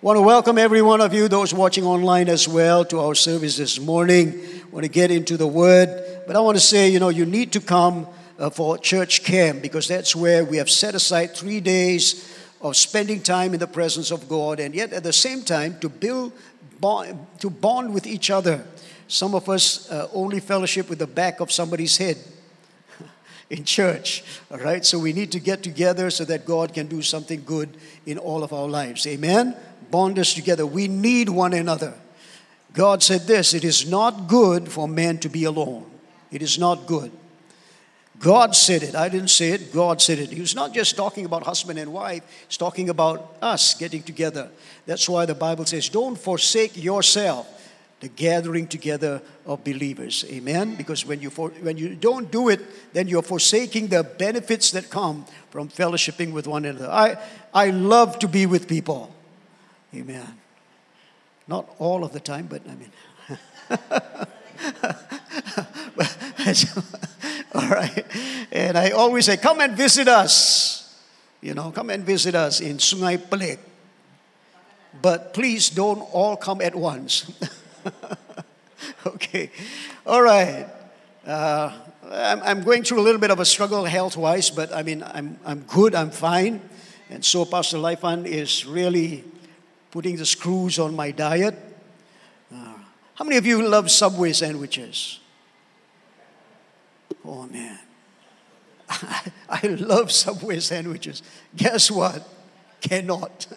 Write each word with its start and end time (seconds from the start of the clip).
want 0.00 0.16
to 0.16 0.22
welcome 0.22 0.58
every 0.58 0.80
one 0.80 1.00
of 1.00 1.12
you, 1.12 1.26
those 1.26 1.52
watching 1.52 1.82
online 1.82 2.28
as 2.28 2.46
well, 2.46 2.84
to 2.84 3.00
our 3.00 3.16
service 3.16 3.56
this 3.56 3.80
morning. 3.80 4.40
want 4.70 4.84
to 4.84 4.88
get 4.88 5.10
into 5.10 5.36
the 5.36 5.44
Word, 5.44 5.88
but 6.24 6.36
I 6.36 6.38
want 6.38 6.56
to 6.56 6.60
say, 6.60 6.88
you 6.88 7.00
know, 7.00 7.08
you 7.08 7.26
need 7.26 7.50
to 7.54 7.60
come 7.60 8.06
uh, 8.38 8.48
for 8.48 8.78
church 8.78 9.24
camp 9.24 9.60
because 9.60 9.88
that's 9.88 10.14
where 10.14 10.44
we 10.44 10.58
have 10.58 10.70
set 10.70 10.94
aside 10.94 11.34
three 11.34 11.58
days 11.58 12.32
of 12.60 12.76
spending 12.76 13.20
time 13.20 13.54
in 13.54 13.58
the 13.58 13.66
presence 13.66 14.12
of 14.12 14.28
God, 14.28 14.60
and 14.60 14.72
yet 14.72 14.92
at 14.92 15.02
the 15.02 15.12
same 15.12 15.42
time 15.42 15.80
to 15.80 15.88
build, 15.88 16.32
bond, 16.78 17.26
to 17.40 17.50
bond 17.50 17.92
with 17.92 18.06
each 18.06 18.30
other. 18.30 18.64
Some 19.08 19.34
of 19.34 19.48
us 19.48 19.90
uh, 19.90 20.08
only 20.12 20.38
fellowship 20.38 20.88
with 20.88 21.00
the 21.00 21.08
back 21.08 21.40
of 21.40 21.50
somebody's 21.50 21.96
head 21.96 22.18
in 23.50 23.64
church. 23.64 24.22
All 24.48 24.58
right, 24.58 24.86
so 24.86 24.96
we 25.00 25.12
need 25.12 25.32
to 25.32 25.40
get 25.40 25.64
together 25.64 26.08
so 26.10 26.24
that 26.26 26.46
God 26.46 26.72
can 26.72 26.86
do 26.86 27.02
something 27.02 27.42
good 27.44 27.76
in 28.06 28.16
all 28.16 28.44
of 28.44 28.52
our 28.52 28.68
lives. 28.68 29.04
Amen 29.04 29.56
bond 29.90 30.18
us 30.18 30.34
together. 30.34 30.66
We 30.66 30.88
need 30.88 31.28
one 31.28 31.52
another. 31.52 31.94
God 32.72 33.02
said 33.02 33.22
this 33.22 33.54
it 33.54 33.64
is 33.64 33.88
not 33.88 34.28
good 34.28 34.70
for 34.70 34.86
man 34.86 35.18
to 35.18 35.28
be 35.28 35.44
alone. 35.44 35.84
It 36.30 36.42
is 36.42 36.58
not 36.58 36.86
good. 36.86 37.10
God 38.18 38.56
said 38.56 38.82
it. 38.82 38.94
I 38.94 39.08
didn't 39.08 39.30
say 39.30 39.50
it. 39.50 39.72
God 39.72 40.02
said 40.02 40.18
it. 40.18 40.30
He 40.30 40.40
was 40.40 40.54
not 40.54 40.74
just 40.74 40.96
talking 40.96 41.24
about 41.24 41.44
husband 41.44 41.78
and 41.78 41.92
wife, 41.92 42.22
he's 42.48 42.56
talking 42.56 42.88
about 42.88 43.36
us 43.40 43.74
getting 43.74 44.02
together. 44.02 44.48
That's 44.86 45.08
why 45.08 45.26
the 45.26 45.34
Bible 45.34 45.64
says, 45.66 45.88
don't 45.88 46.16
forsake 46.16 46.76
yourself, 46.76 47.46
the 48.00 48.08
gathering 48.08 48.66
together 48.66 49.22
of 49.46 49.62
believers. 49.64 50.24
Amen? 50.28 50.74
Because 50.74 51.06
when 51.06 51.20
you, 51.20 51.30
for, 51.30 51.50
when 51.50 51.78
you 51.78 51.94
don't 51.94 52.30
do 52.30 52.48
it, 52.48 52.60
then 52.92 53.06
you're 53.08 53.22
forsaking 53.22 53.88
the 53.88 54.02
benefits 54.02 54.70
that 54.72 54.90
come 54.90 55.24
from 55.50 55.68
fellowshipping 55.68 56.32
with 56.32 56.46
one 56.46 56.64
another. 56.64 56.90
I, 56.90 57.16
I 57.54 57.70
love 57.70 58.18
to 58.20 58.28
be 58.28 58.46
with 58.46 58.68
people. 58.68 59.14
Amen. 59.94 60.38
Not 61.46 61.74
all 61.78 62.04
of 62.04 62.12
the 62.12 62.20
time, 62.20 62.46
but 62.46 62.62
I 62.68 62.74
mean. 62.74 62.90
all 67.54 67.68
right. 67.68 68.04
And 68.52 68.76
I 68.76 68.90
always 68.90 69.26
say, 69.26 69.36
come 69.36 69.60
and 69.60 69.76
visit 69.76 70.08
us. 70.08 70.96
You 71.40 71.54
know, 71.54 71.70
come 71.70 71.90
and 71.90 72.04
visit 72.04 72.34
us 72.34 72.60
in 72.60 72.78
Sungai 72.78 73.18
Pelek. 73.18 73.58
But 75.00 75.32
please 75.32 75.70
don't 75.70 76.00
all 76.12 76.36
come 76.36 76.60
at 76.60 76.74
once. 76.74 77.30
okay. 79.06 79.50
All 80.06 80.22
right. 80.22 80.66
Uh, 81.26 81.72
I'm, 82.10 82.42
I'm 82.42 82.62
going 82.62 82.82
through 82.82 83.00
a 83.00 83.04
little 83.04 83.20
bit 83.20 83.30
of 83.30 83.38
a 83.38 83.44
struggle 83.44 83.84
health 83.84 84.16
wise, 84.16 84.50
but 84.50 84.74
I 84.74 84.82
mean, 84.82 85.02
I'm, 85.02 85.38
I'm 85.44 85.60
good, 85.60 85.94
I'm 85.94 86.10
fine. 86.10 86.60
And 87.10 87.24
so 87.24 87.44
Pastor 87.44 87.76
Laifan 87.76 88.26
is 88.26 88.66
really 88.66 89.24
putting 89.98 90.14
the 90.14 90.24
screws 90.24 90.78
on 90.78 90.94
my 90.94 91.10
diet. 91.10 91.56
Uh, 92.54 92.74
how 93.16 93.24
many 93.24 93.36
of 93.36 93.44
you 93.44 93.60
love 93.66 93.90
Subway 93.90 94.32
sandwiches? 94.32 95.18
Oh 97.24 97.48
man. 97.48 97.80
I 98.88 99.66
love 99.66 100.12
Subway 100.12 100.60
sandwiches. 100.60 101.24
Guess 101.56 101.90
what? 101.90 102.28
Cannot. 102.80 103.48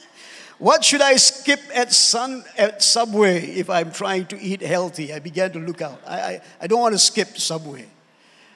what 0.58 0.82
should 0.82 1.02
I 1.02 1.16
skip 1.16 1.60
at, 1.74 1.92
sun, 1.92 2.42
at 2.56 2.82
Subway 2.82 3.44
if 3.50 3.68
I'm 3.68 3.92
trying 3.92 4.24
to 4.28 4.40
eat 4.40 4.62
healthy? 4.62 5.12
I 5.12 5.18
began 5.18 5.52
to 5.52 5.58
look 5.58 5.82
out. 5.82 6.00
I, 6.06 6.20
I, 6.20 6.40
I 6.62 6.66
don't 6.68 6.80
want 6.80 6.94
to 6.94 6.98
skip 6.98 7.36
Subway. 7.36 7.84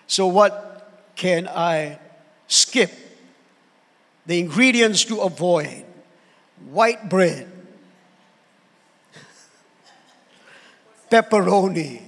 So, 0.06 0.26
what 0.26 1.12
can 1.16 1.48
I 1.48 1.98
skip? 2.48 2.92
The 4.24 4.38
ingredients 4.38 5.04
to 5.04 5.20
avoid 5.20 5.85
white 6.64 7.08
bread, 7.08 7.50
pepperoni, 11.10 12.02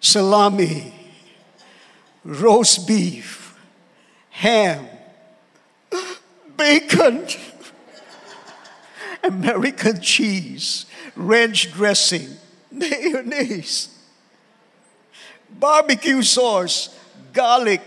salami, 0.00 0.94
roast 2.24 2.86
beef, 2.88 3.58
ham, 4.30 4.86
bacon, 6.56 7.26
American 9.24 10.00
cheese, 10.00 10.86
ranch 11.14 11.72
dressing, 11.72 12.28
mayonnaise, 12.72 13.94
barbecue 15.50 16.22
sauce, 16.22 16.94
garlic 17.32 17.82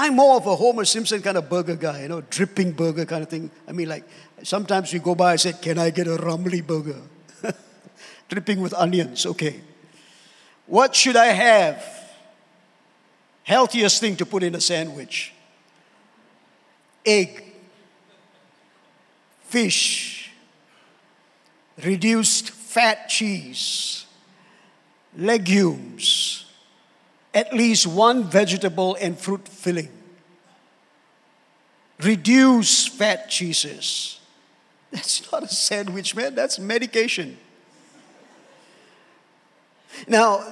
I'm 0.00 0.14
more 0.14 0.36
of 0.36 0.46
a 0.46 0.54
Homer 0.54 0.84
Simpson 0.84 1.20
kind 1.20 1.36
of 1.36 1.50
burger 1.50 1.74
guy, 1.74 2.02
you 2.02 2.08
know, 2.08 2.20
dripping 2.20 2.70
burger 2.70 3.04
kind 3.04 3.24
of 3.24 3.28
thing. 3.28 3.50
I 3.66 3.72
mean, 3.72 3.88
like, 3.88 4.04
sometimes 4.44 4.92
we 4.92 5.00
go 5.00 5.16
by 5.16 5.32
and 5.32 5.40
say, 5.40 5.52
Can 5.54 5.76
I 5.76 5.90
get 5.90 6.06
a 6.06 6.16
Ramly 6.16 6.64
burger? 6.64 7.00
dripping 8.28 8.60
with 8.60 8.72
onions, 8.74 9.26
okay. 9.26 9.60
What 10.66 10.94
should 10.94 11.16
I 11.16 11.26
have? 11.26 11.84
Healthiest 13.42 14.00
thing 14.00 14.14
to 14.16 14.26
put 14.26 14.44
in 14.44 14.54
a 14.54 14.60
sandwich 14.60 15.34
egg, 17.04 17.42
fish, 19.46 20.30
reduced 21.82 22.50
fat 22.50 23.08
cheese, 23.08 24.04
legumes 25.16 26.47
at 27.34 27.52
least 27.52 27.86
one 27.86 28.24
vegetable 28.24 28.96
and 29.00 29.18
fruit 29.18 29.46
filling. 29.46 29.90
Reduce 32.00 32.86
fat 32.86 33.28
cheeses. 33.28 34.20
That's 34.90 35.30
not 35.30 35.42
a 35.42 35.48
sandwich, 35.48 36.14
man, 36.14 36.34
that's 36.34 36.58
medication. 36.58 37.36
Now, 40.06 40.42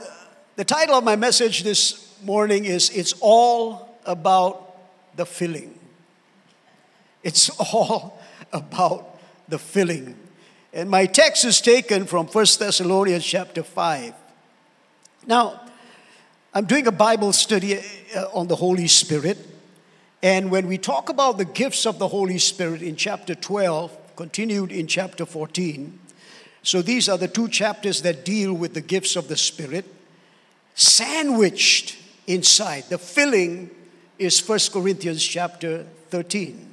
the 0.57 0.65
title 0.65 0.97
of 0.97 1.05
my 1.05 1.17
message 1.17 1.63
this 1.63 2.15
morning 2.23 2.67
is 2.67 2.91
It's 2.91 3.15
All 3.21 3.99
About 4.05 4.77
the 5.17 5.25
Filling. 5.25 5.79
It's 7.23 7.51
all 7.75 8.21
about 8.53 9.19
the 9.49 9.59
filling. 9.59 10.17
And 10.73 10.89
my 10.89 11.07
text 11.07 11.45
is 11.45 11.61
taken 11.61 12.07
from 12.07 12.27
1 12.27 12.47
Thessalonians 12.59 13.25
chapter 13.25 13.63
5. 13.63 14.15
Now, 15.27 15.61
I'm 16.57 16.65
doing 16.65 16.87
a 16.87 16.91
Bible 16.91 17.35
study 17.35 17.79
uh, 18.17 18.29
on 18.33 18.49
the 18.49 18.57
Holy 18.57 18.87
Spirit. 18.87 19.37
And 20.23 20.51
when 20.51 20.69
we 20.69 20.79
talk 20.79 21.11
about 21.11 21.37
the 21.37 21.45
gifts 21.45 21.85
of 21.85 21.99
the 21.99 22.09
Holy 22.09 22.39
Spirit 22.39 22.81
in 22.81 22.97
chapter 22.97 23.35
12, 23.35 24.17
continued 24.17 24.73
in 24.73 24.87
chapter 24.87 25.27
14, 25.27 25.99
so 26.63 26.81
these 26.81 27.11
are 27.11 27.19
the 27.19 27.29
two 27.29 27.49
chapters 27.49 28.01
that 28.01 28.25
deal 28.25 28.55
with 28.55 28.73
the 28.73 28.81
gifts 28.81 29.17
of 29.17 29.29
the 29.29 29.37
Spirit. 29.37 29.85
Sandwiched 30.75 31.99
inside, 32.27 32.85
the 32.89 32.97
filling 32.97 33.69
is 34.19 34.41
1 34.49 34.59
Corinthians 34.73 35.23
chapter 35.23 35.85
13. 36.09 36.73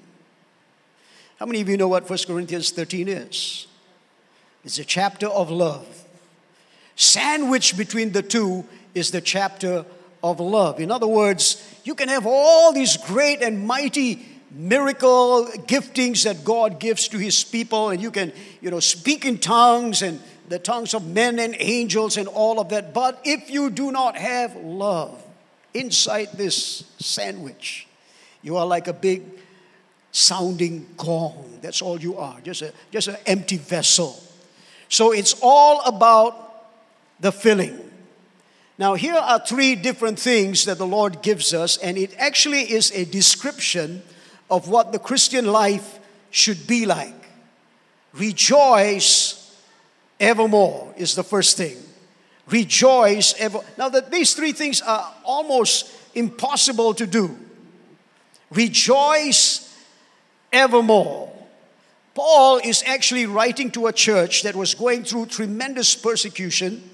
How 1.40 1.46
many 1.46 1.60
of 1.60 1.68
you 1.68 1.76
know 1.76 1.90
what 1.90 2.10
1 2.10 2.20
Corinthians 2.26 2.72
13 2.72 3.10
is? 3.10 3.68
It's 4.64 4.80
a 4.80 4.86
chapter 4.86 5.28
of 5.28 5.52
love. 5.52 6.06
Sandwiched 6.96 7.76
between 7.76 8.14
the 8.14 8.22
two 8.22 8.64
is 8.94 9.12
the 9.12 9.22
chapter 9.22 9.86
of 10.24 10.40
love. 10.40 10.80
In 10.80 10.92
other 10.92 11.08
words, 11.08 11.62
you 11.84 11.96
can 11.96 12.10
have 12.10 12.26
all 12.26 12.72
these 12.74 12.98
great 12.98 13.42
and 13.42 13.68
mighty 13.68 14.26
miracle 14.52 15.48
giftings 15.68 16.24
that 16.24 16.46
God 16.46 16.80
gives 16.80 17.08
to 17.10 17.18
his 17.18 17.44
people 17.44 17.90
and 17.90 18.02
you 18.02 18.12
can, 18.12 18.32
you 18.62 18.72
know, 18.72 18.80
speak 18.80 19.26
in 19.26 19.40
tongues 19.40 20.02
and 20.02 20.22
the 20.48 20.60
tongues 20.60 20.94
of 20.94 21.08
men 21.08 21.40
and 21.40 21.56
angels 21.60 22.18
and 22.18 22.28
all 22.28 22.60
of 22.60 22.70
that. 22.70 22.94
But 22.94 23.20
if 23.24 23.50
you 23.50 23.70
do 23.70 23.92
not 23.92 24.16
have 24.16 24.56
love 24.56 25.22
inside 25.74 26.30
this 26.34 26.84
sandwich, 27.00 27.88
you 28.42 28.58
are 28.58 28.66
like 28.66 28.88
a 28.88 28.94
big 28.94 29.24
sounding 30.12 30.88
gong. 30.96 31.60
That's 31.62 31.82
all 31.82 32.00
you 32.00 32.18
are. 32.18 32.40
Just 32.42 32.62
a 32.62 32.74
just 32.92 33.08
an 33.08 33.18
empty 33.26 33.58
vessel. 33.58 34.22
So 34.90 35.12
it's 35.12 35.36
all 35.42 35.82
about 35.82 36.36
the 37.20 37.32
filling. 37.32 37.80
Now, 38.78 38.96
here 38.96 39.14
are 39.14 39.40
three 39.40 39.76
different 39.76 40.20
things 40.20 40.66
that 40.66 40.80
the 40.80 40.88
Lord 40.88 41.22
gives 41.22 41.54
us, 41.54 41.78
and 41.78 41.98
it 41.98 42.16
actually 42.18 42.72
is 42.72 42.92
a 42.92 43.06
description 43.06 44.02
of 44.50 44.68
what 44.68 44.92
the 44.92 45.00
Christian 45.00 45.46
life 45.46 46.00
should 46.32 46.66
be 46.66 46.86
like. 46.86 47.14
Rejoice 48.14 49.56
evermore 50.20 50.94
is 50.98 51.14
the 51.14 51.24
first 51.24 51.56
thing. 51.56 51.78
Rejoice 52.50 53.36
ever. 53.38 53.60
Now, 53.78 53.90
that 53.90 54.12
these 54.12 54.34
three 54.34 54.54
things 54.54 54.82
are 54.82 55.14
almost 55.24 55.94
impossible 56.16 56.96
to 56.96 57.06
do. 57.06 57.38
Rejoice 58.50 59.72
evermore. 60.52 61.32
Paul 62.16 62.58
is 62.64 62.84
actually 62.86 63.26
writing 63.28 63.72
to 63.72 63.88
a 63.88 63.94
church 63.94 64.44
that 64.44 64.56
was 64.56 64.74
going 64.74 65.04
through 65.04 65.28
tremendous 65.28 65.96
persecution, 65.96 66.90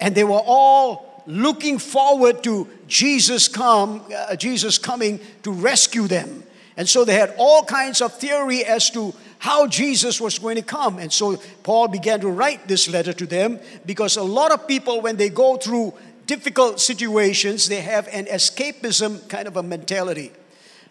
and 0.00 0.14
they 0.14 0.24
were 0.24 0.42
all 0.44 1.13
looking 1.26 1.78
forward 1.78 2.42
to 2.44 2.68
Jesus 2.86 3.48
come, 3.48 4.04
uh, 4.14 4.36
Jesus 4.36 4.78
coming 4.78 5.20
to 5.42 5.52
rescue 5.52 6.06
them. 6.06 6.42
And 6.76 6.88
so 6.88 7.04
they 7.04 7.14
had 7.14 7.34
all 7.38 7.64
kinds 7.64 8.00
of 8.00 8.12
theory 8.14 8.64
as 8.64 8.90
to 8.90 9.14
how 9.38 9.66
Jesus 9.66 10.20
was 10.20 10.38
going 10.38 10.56
to 10.56 10.62
come. 10.62 10.98
And 10.98 11.12
so 11.12 11.36
Paul 11.62 11.88
began 11.88 12.20
to 12.20 12.28
write 12.28 12.66
this 12.66 12.88
letter 12.88 13.12
to 13.12 13.26
them 13.26 13.60
because 13.86 14.16
a 14.16 14.22
lot 14.22 14.52
of 14.52 14.66
people, 14.66 15.00
when 15.00 15.16
they 15.16 15.28
go 15.28 15.56
through 15.56 15.94
difficult 16.26 16.80
situations, 16.80 17.68
they 17.68 17.80
have 17.80 18.08
an 18.08 18.26
escapism 18.26 19.28
kind 19.28 19.46
of 19.46 19.56
a 19.56 19.62
mentality. 19.62 20.32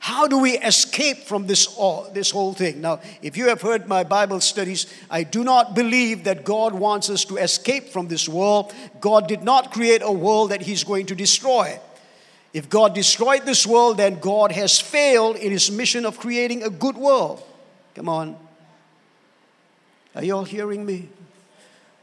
How 0.03 0.27
do 0.27 0.37
we 0.37 0.57
escape 0.57 1.19
from 1.19 1.47
this, 1.47 1.65
all, 1.77 2.09
this 2.11 2.29
whole 2.29 2.51
thing? 2.51 2.81
Now, 2.81 2.99
if 3.21 3.37
you 3.37 3.47
have 3.47 3.61
heard 3.61 3.87
my 3.87 4.03
Bible 4.03 4.41
studies, 4.41 4.85
I 5.09 5.23
do 5.23 5.45
not 5.45 5.75
believe 5.75 6.25
that 6.25 6.43
God 6.43 6.73
wants 6.73 7.09
us 7.09 7.23
to 7.23 7.37
escape 7.37 7.87
from 7.87 8.09
this 8.09 8.27
world. 8.27 8.73
God 8.99 9.29
did 9.29 9.43
not 9.43 9.71
create 9.71 10.01
a 10.03 10.11
world 10.11 10.51
that 10.51 10.61
He's 10.61 10.83
going 10.83 11.05
to 11.05 11.15
destroy. 11.15 11.79
If 12.51 12.69
God 12.69 12.93
destroyed 12.93 13.45
this 13.45 13.65
world, 13.65 13.95
then 13.95 14.19
God 14.19 14.51
has 14.51 14.77
failed 14.77 15.37
in 15.37 15.53
His 15.53 15.71
mission 15.71 16.05
of 16.05 16.19
creating 16.19 16.63
a 16.63 16.69
good 16.69 16.97
world. 16.97 17.41
Come 17.95 18.09
on. 18.09 18.35
Are 20.15 20.23
you 20.25 20.35
all 20.35 20.43
hearing 20.43 20.85
me? 20.85 21.07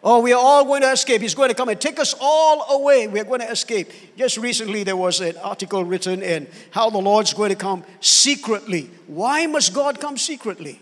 Oh, 0.02 0.20
we 0.20 0.32
are 0.32 0.40
all 0.40 0.64
going 0.64 0.80
to 0.80 0.90
escape. 0.90 1.20
He's 1.20 1.34
going 1.34 1.50
to 1.50 1.54
come 1.54 1.68
and 1.68 1.78
take 1.78 2.00
us 2.00 2.14
all 2.18 2.78
away. 2.80 3.06
We're 3.06 3.24
going 3.24 3.40
to 3.40 3.50
escape. 3.50 3.90
Just 4.16 4.38
recently, 4.38 4.82
there 4.82 4.96
was 4.96 5.20
an 5.20 5.36
article 5.38 5.84
written 5.84 6.22
in 6.22 6.48
how 6.70 6.88
the 6.88 6.98
Lord's 6.98 7.34
going 7.34 7.50
to 7.50 7.56
come 7.56 7.84
secretly. 8.00 8.90
Why 9.06 9.46
must 9.46 9.74
God 9.74 10.00
come 10.00 10.16
secretly? 10.16 10.80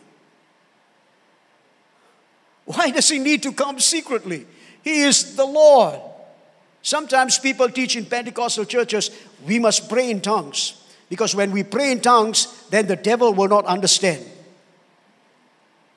Why 2.64 2.90
does 2.90 3.08
He 3.08 3.18
need 3.18 3.42
to 3.42 3.52
come 3.52 3.80
secretly? 3.80 4.46
He 4.82 5.00
is 5.00 5.34
the 5.34 5.44
Lord. 5.44 5.98
Sometimes 6.82 7.38
people 7.38 7.68
teach 7.68 7.96
in 7.96 8.06
Pentecostal 8.06 8.64
churches 8.64 9.10
we 9.44 9.58
must 9.58 9.88
pray 9.88 10.10
in 10.10 10.20
tongues 10.20 10.80
because 11.08 11.34
when 11.34 11.50
we 11.50 11.64
pray 11.64 11.90
in 11.90 12.00
tongues, 12.00 12.66
then 12.70 12.86
the 12.86 12.96
devil 12.96 13.34
will 13.34 13.48
not 13.48 13.64
understand 13.66 14.24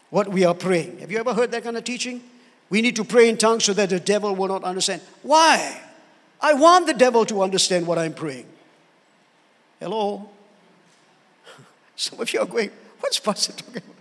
what 0.10 0.28
we 0.28 0.44
are 0.44 0.56
praying. 0.56 1.00
Have 1.00 1.12
you 1.12 1.20
ever 1.20 1.34
heard 1.34 1.52
that 1.52 1.64
kind 1.64 1.78
of 1.78 1.84
teaching? 1.84 2.22
We 2.72 2.82
need 2.82 2.96
to 2.96 3.04
pray 3.04 3.28
in 3.28 3.36
tongues 3.36 3.66
so 3.66 3.74
that 3.74 3.90
the 3.90 4.00
devil 4.00 4.34
will 4.34 4.48
not 4.48 4.64
understand. 4.64 5.02
Why? 5.24 5.80
I 6.40 6.54
want 6.54 6.88
the 6.88 6.94
devil 6.94 7.26
to 7.26 7.44
understand 7.44 7.86
what 7.86 8.00
I'm 8.00 8.14
praying. 8.14 8.48
Hello? 9.82 10.30
Some 11.98 12.22
of 12.22 12.32
you 12.34 12.40
are 12.40 12.46
going, 12.46 12.72
what's 13.02 13.20
Pastor 13.20 13.52
talking 13.52 13.78
about? 13.78 13.96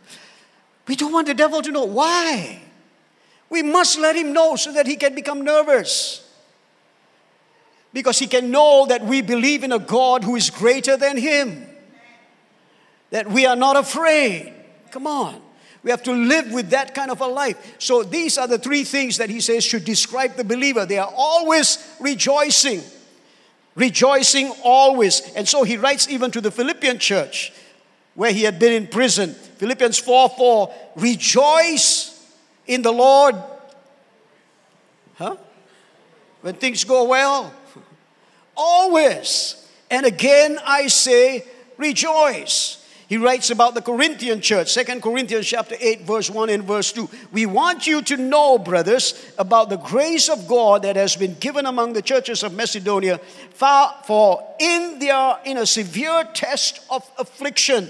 We 0.86 0.94
don't 0.94 1.12
want 1.12 1.26
the 1.26 1.34
devil 1.34 1.60
to 1.62 1.72
know. 1.72 1.84
Why? 1.84 2.62
We 3.50 3.64
must 3.64 3.98
let 3.98 4.14
him 4.14 4.32
know 4.32 4.54
so 4.54 4.72
that 4.72 4.86
he 4.86 4.94
can 4.94 5.16
become 5.16 5.42
nervous. 5.42 6.24
Because 7.92 8.20
he 8.20 8.28
can 8.28 8.52
know 8.52 8.86
that 8.86 9.04
we 9.04 9.20
believe 9.20 9.64
in 9.64 9.72
a 9.72 9.80
God 9.80 10.22
who 10.22 10.36
is 10.36 10.48
greater 10.48 10.96
than 10.96 11.16
him. 11.16 11.66
That 13.10 13.28
we 13.28 13.46
are 13.46 13.56
not 13.56 13.74
afraid. 13.74 14.54
Come 14.92 15.08
on. 15.08 15.42
We 15.82 15.90
have 15.90 16.02
to 16.04 16.12
live 16.12 16.52
with 16.52 16.70
that 16.70 16.94
kind 16.94 17.10
of 17.10 17.20
a 17.20 17.26
life. 17.26 17.76
So 17.78 18.02
these 18.02 18.36
are 18.36 18.46
the 18.46 18.58
three 18.58 18.84
things 18.84 19.16
that 19.16 19.30
he 19.30 19.40
says 19.40 19.64
should 19.64 19.84
describe 19.84 20.36
the 20.36 20.44
believer. 20.44 20.84
They 20.84 20.98
are 20.98 21.12
always 21.16 21.78
rejoicing. 21.98 22.82
Rejoicing 23.74 24.52
always. 24.62 25.22
And 25.34 25.48
so 25.48 25.62
he 25.62 25.78
writes 25.78 26.08
even 26.08 26.30
to 26.32 26.40
the 26.40 26.50
Philippian 26.50 26.98
church 26.98 27.52
where 28.14 28.32
he 28.32 28.42
had 28.42 28.58
been 28.58 28.72
in 28.72 28.86
prison. 28.88 29.32
Philippians 29.32 29.98
4 29.98 30.28
4, 30.28 30.74
rejoice 30.96 32.30
in 32.66 32.82
the 32.82 32.92
Lord. 32.92 33.36
Huh? 35.14 35.36
When 36.42 36.54
things 36.54 36.84
go 36.84 37.04
well. 37.04 37.54
Always. 38.56 39.66
And 39.90 40.04
again 40.04 40.58
I 40.64 40.88
say, 40.88 41.44
rejoice. 41.78 42.79
He 43.10 43.16
writes 43.16 43.50
about 43.50 43.74
the 43.74 43.82
Corinthian 43.82 44.40
church, 44.40 44.72
Second 44.72 45.02
Corinthians 45.02 45.44
chapter 45.44 45.74
8, 45.80 46.02
verse 46.02 46.30
1 46.30 46.48
and 46.48 46.62
verse 46.62 46.92
2. 46.92 47.10
We 47.32 47.44
want 47.44 47.84
you 47.84 48.02
to 48.02 48.16
know, 48.16 48.56
brothers, 48.56 49.32
about 49.36 49.68
the 49.68 49.78
grace 49.78 50.28
of 50.28 50.46
God 50.46 50.82
that 50.82 50.94
has 50.94 51.16
been 51.16 51.34
given 51.34 51.66
among 51.66 51.94
the 51.94 52.02
churches 52.02 52.44
of 52.44 52.54
Macedonia, 52.54 53.18
for 53.52 54.46
in 54.60 55.00
their 55.00 55.40
in 55.44 55.56
a 55.56 55.66
severe 55.66 56.22
test 56.34 56.82
of 56.88 57.04
affliction, 57.18 57.88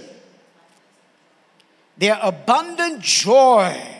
their 1.98 2.18
abundant 2.22 3.02
joy 3.02 3.99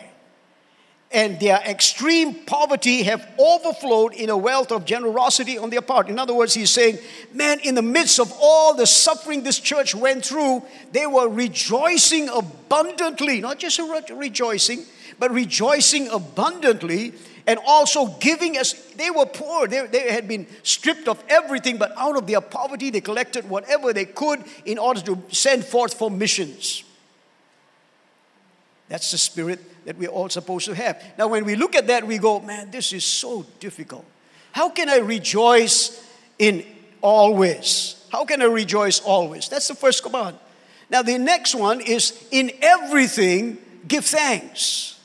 and 1.13 1.41
their 1.41 1.57
extreme 1.67 2.35
poverty 2.47 3.03
have 3.03 3.27
overflowed 3.37 4.15
in 4.15 4.31
a 4.31 4.37
wealth 4.37 4.71
of 4.71 4.85
generosity 4.85 5.59
on 5.59 5.69
their 5.71 5.83
part. 5.83 6.09
In 6.09 6.19
other 6.19 6.35
words, 6.35 6.55
he's 6.55 6.71
saying, 6.71 6.99
man, 7.33 7.59
in 7.61 7.75
the 7.75 7.83
midst 7.83 8.21
of 8.21 8.33
all 8.41 8.75
the 8.75 8.87
suffering 8.87 9.43
this 9.43 9.59
church 9.59 9.95
went 9.95 10.25
through, 10.25 10.63
they 10.93 11.07
were 11.07 11.29
rejoicing 11.29 12.29
abundantly, 12.29 13.41
not 13.41 13.59
just 13.59 13.81
rejoicing, 14.13 14.85
but 15.19 15.33
rejoicing 15.33 16.09
abundantly 16.09 17.13
and 17.47 17.59
also 17.67 18.07
giving 18.21 18.57
as 18.57 18.75
they 18.97 19.11
were 19.11 19.27
poor. 19.27 19.67
They, 19.67 19.87
they 19.87 20.13
had 20.13 20.29
been 20.29 20.47
stripped 20.63 21.09
of 21.09 21.23
everything, 21.29 21.79
but 21.79 21.93
out 21.97 22.17
of 22.17 22.29
their 22.29 22.41
poverty, 22.41 22.91
they 22.91 23.01
collected 23.01 23.49
whatever 23.49 23.93
they 23.93 24.05
could 24.05 24.45
in 24.65 24.79
order 24.79 25.01
to 25.03 25.21
send 25.31 25.65
forth 25.65 25.95
for 25.95 26.09
missions. 26.09 26.85
That's 28.91 29.13
the 29.13 29.19
spirit 29.19 29.61
that 29.87 29.97
we're 29.97 30.11
all 30.11 30.29
supposed 30.29 30.67
to 30.67 30.75
have. 30.75 31.01
Now, 31.17 31.29
when 31.29 31.45
we 31.45 31.55
look 31.55 31.77
at 31.77 31.87
that, 31.87 32.05
we 32.05 32.19
go, 32.19 32.41
man, 32.41 32.73
this 32.73 32.93
is 32.93 33.05
so 33.05 33.47
difficult. 33.61 34.05
How 34.51 34.69
can 34.69 34.89
I 34.89 34.99
rejoice 34.99 36.05
in 36.41 36.67
always? 37.01 38.05
How 38.11 38.25
can 38.25 38.43
I 38.43 38.47
rejoice 38.47 39.01
always? 39.01 39.49
That's 39.49 39.69
the 39.69 39.77
first 39.77 40.03
command. 40.03 40.37
Now, 40.91 41.03
the 41.03 41.19
next 41.19 41.55
one 41.55 41.81
is 41.81 42.27
in 42.33 42.51
everything, 42.61 43.59
give 43.87 44.05
thanks. 44.05 44.99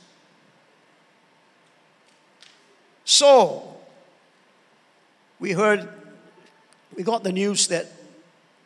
So, 3.03 3.77
we 5.39 5.51
heard, 5.51 5.87
we 6.97 7.03
got 7.03 7.23
the 7.23 7.31
news 7.31 7.67
that 7.67 7.85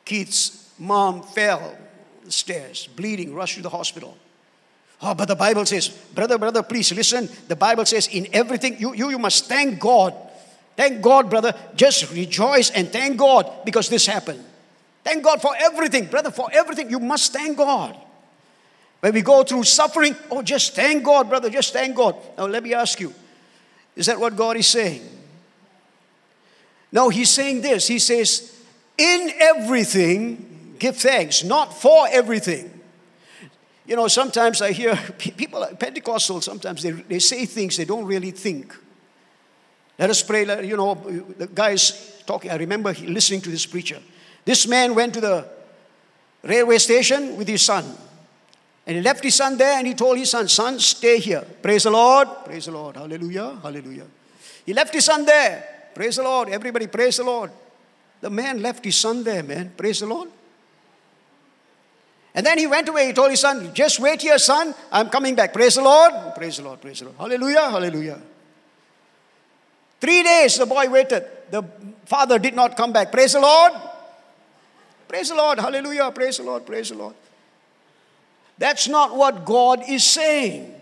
Keith's 0.06 0.72
mom 0.80 1.24
fell 1.24 1.76
the 2.24 2.32
stairs, 2.32 2.88
bleeding, 2.96 3.36
rushed 3.36 3.56
to 3.56 3.62
the 3.62 3.70
hospital. 3.70 4.18
Oh, 5.02 5.14
but 5.14 5.28
the 5.28 5.36
Bible 5.36 5.66
says, 5.66 5.88
brother, 5.90 6.38
brother, 6.38 6.62
please 6.62 6.92
listen. 6.92 7.30
The 7.48 7.56
Bible 7.56 7.86
says, 7.86 8.08
in 8.08 8.28
everything, 8.34 8.78
you, 8.80 8.94
you, 8.94 9.10
you 9.12 9.20
must 9.20 9.46
thank 9.46 9.80
God. 9.80 10.14
Thank 10.76 11.02
God, 11.02 11.30
brother. 11.30 11.54
Just 11.76 12.12
rejoice 12.12 12.70
and 12.70 12.90
thank 12.90 13.18
God 13.18 13.64
because 13.66 13.88
this 13.88 14.06
happened. 14.06 14.44
Thank 15.04 15.24
God 15.24 15.42
for 15.42 15.54
everything, 15.58 16.06
brother, 16.06 16.32
for 16.32 16.50
everything. 16.52 16.90
You 16.90 17.00
must 17.00 17.32
thank 17.32 17.58
God. 17.58 17.98
When 19.00 19.14
we 19.14 19.22
go 19.22 19.44
through 19.44 19.64
suffering, 19.64 20.16
oh, 20.30 20.42
just 20.42 20.76
thank 20.76 21.04
God, 21.04 21.30
brother, 21.30 21.50
just 21.50 21.72
thank 21.72 21.96
God. 21.96 22.16
Now, 22.38 22.48
let 22.48 22.64
me 22.64 22.74
ask 22.74 23.00
you 23.00 23.14
is 23.96 24.06
that 24.06 24.20
what 24.20 24.36
God 24.36 24.56
is 24.56 24.68
saying? 24.68 25.02
No, 26.92 27.10
He's 27.10 27.30
saying 27.30 27.62
this. 27.62 27.88
He 27.88 28.00
says, 28.00 28.58
in 28.98 29.32
everything, 29.40 30.76
give 30.80 30.98
thanks, 30.98 31.44
not 31.44 31.74
for 31.74 32.08
everything. 32.10 32.79
You 33.90 33.96
know, 33.96 34.08
sometimes 34.08 34.62
I 34.62 34.72
hear 34.72 34.96
people, 35.18 35.66
Pentecostal, 35.80 36.42
sometimes 36.42 36.84
they, 36.84 36.92
they 36.92 37.18
say 37.18 37.48
things 37.48 37.76
they 37.76 37.86
don't 37.86 38.06
really 38.06 38.30
think. 38.30 38.76
Let 39.98 40.12
us 40.12 40.22
pray. 40.22 40.46
Let, 40.46 40.64
You 40.64 40.78
know, 40.78 40.94
the 40.94 41.48
guys 41.48 42.22
talking. 42.28 42.52
I 42.52 42.58
remember 42.58 42.94
listening 42.94 43.42
to 43.42 43.50
this 43.50 43.66
preacher. 43.66 43.98
This 44.46 44.68
man 44.68 44.94
went 44.94 45.16
to 45.16 45.22
the 45.22 45.50
railway 46.44 46.78
station 46.78 47.36
with 47.36 47.48
his 47.48 47.64
son. 47.64 47.84
And 48.86 48.98
he 48.98 49.02
left 49.02 49.24
his 49.24 49.34
son 49.34 49.58
there 49.58 49.80
and 49.80 49.88
he 49.88 49.96
told 49.96 50.20
his 50.20 50.30
son, 50.30 50.48
Son, 50.48 50.80
stay 50.80 51.18
here. 51.18 51.42
Praise 51.42 51.84
the 51.84 51.92
Lord. 51.92 52.28
Praise 52.46 52.68
the 52.68 52.72
Lord. 52.72 52.96
Hallelujah. 52.96 53.58
Hallelujah. 53.62 54.06
He 54.68 54.74
left 54.74 54.94
his 54.94 55.06
son 55.06 55.26
there. 55.26 55.90
Praise 55.96 56.18
the 56.18 56.24
Lord. 56.24 56.50
Everybody, 56.50 56.86
praise 56.86 57.18
the 57.18 57.24
Lord. 57.24 57.50
The 58.22 58.30
man 58.30 58.62
left 58.62 58.86
his 58.86 58.96
son 58.96 59.24
there, 59.24 59.42
man. 59.42 59.74
Praise 59.76 60.00
the 60.00 60.06
Lord. 60.06 60.30
And 62.36 62.46
then 62.46 62.58
he 62.58 62.68
went 62.68 62.88
away. 62.88 63.08
He 63.08 63.14
told 63.14 63.32
his 63.32 63.40
son, 63.40 63.74
Just 63.74 64.00
wait 64.00 64.22
here, 64.22 64.38
son. 64.38 64.76
I'm 64.92 65.10
coming 65.10 65.36
back. 65.36 65.54
Praise 65.54 65.76
the 65.76 65.82
Lord. 65.82 66.14
Praise 66.36 66.58
the 66.58 66.64
Lord. 66.64 66.82
Praise 66.82 67.00
the 67.00 67.06
Lord. 67.06 67.18
Hallelujah. 67.18 67.70
Hallelujah. 67.70 68.22
Three 70.00 70.24
days 70.24 70.58
the 70.58 70.66
boy 70.66 70.90
waited. 70.90 71.26
The 71.50 71.64
father 72.06 72.40
did 72.40 72.56
not 72.56 72.78
come 72.78 72.94
back. 72.94 73.12
Praise 73.12 73.34
the 73.34 73.40
Lord. 73.40 73.74
Praise 75.08 75.30
the 75.30 75.36
Lord. 75.36 75.60
Hallelujah. 75.60 76.12
Praise 76.12 76.38
the 76.38 76.44
Lord. 76.44 76.66
Praise 76.66 76.90
the 76.90 76.96
Lord. 76.96 77.16
That's 78.58 78.88
not 78.88 79.16
what 79.16 79.46
God 79.46 79.84
is 79.90 80.04
saying. 80.04 80.76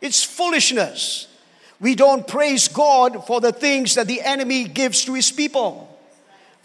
It's 0.00 0.24
foolishness. 0.24 1.28
We 1.78 1.94
don't 1.94 2.26
praise 2.26 2.68
God 2.68 3.26
for 3.26 3.40
the 3.40 3.52
things 3.52 3.96
that 3.96 4.06
the 4.06 4.22
enemy 4.22 4.64
gives 4.64 5.04
to 5.04 5.14
his 5.14 5.30
people 5.30 5.85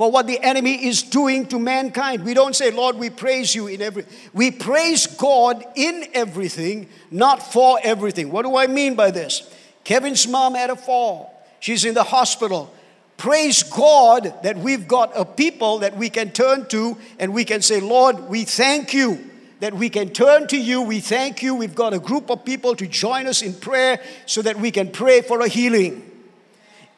for 0.02 0.10
what 0.10 0.26
the 0.26 0.40
enemy 0.42 0.88
is 0.88 1.04
doing 1.04 1.46
to 1.46 1.60
mankind. 1.60 2.26
We 2.26 2.34
don't 2.34 2.56
say, 2.56 2.72
Lord, 2.72 2.96
we 2.96 3.12
praise 3.12 3.54
you 3.54 3.68
in 3.68 3.84
every. 3.84 4.04
We 4.34 4.50
praise 4.50 5.06
God 5.06 5.64
in 5.76 6.08
everything, 6.16 6.90
not 7.12 7.44
for 7.54 7.78
everything. 7.84 8.32
What 8.32 8.42
do 8.42 8.58
I 8.58 8.66
mean 8.66 8.96
by 8.96 9.12
this? 9.12 9.48
Kevin's 9.84 10.28
mom 10.28 10.56
had 10.56 10.72
a 10.72 10.76
fall. 10.76 11.46
She's 11.60 11.86
in 11.86 11.94
the 11.94 12.02
hospital. 12.02 12.74
Praise 13.18 13.62
God 13.62 14.34
that 14.42 14.58
we've 14.58 14.88
got 14.88 15.12
a 15.16 15.24
people 15.24 15.78
that 15.78 15.96
we 15.96 16.10
can 16.10 16.32
turn 16.32 16.66
to 16.70 16.98
and 17.20 17.32
we 17.32 17.46
can 17.46 17.62
say, 17.62 17.80
Lord, 17.80 18.28
we 18.28 18.44
thank 18.44 18.96
you 18.96 19.24
that 19.60 19.76
we 19.76 19.92
can 19.92 20.10
turn 20.10 20.48
to 20.48 20.58
you. 20.58 20.82
We 20.82 21.00
thank 21.00 21.44
you. 21.44 21.54
We've 21.54 21.76
got 21.76 21.94
a 21.94 22.00
group 22.00 22.32
of 22.32 22.44
people 22.44 22.76
to 22.78 22.88
join 22.88 23.28
us 23.28 23.44
in 23.44 23.54
prayer 23.54 24.02
so 24.26 24.42
that 24.42 24.58
we 24.58 24.72
can 24.72 24.92
pray 24.92 25.22
for 25.22 25.42
a 25.42 25.48
healing. 25.48 26.11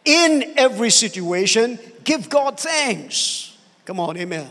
In 0.05 0.53
every 0.57 0.89
situation, 0.89 1.79
give 2.03 2.29
God 2.29 2.60
thanks. 2.60 3.57
Come 3.86 4.00
on, 4.00 4.17
amen. 4.17 4.50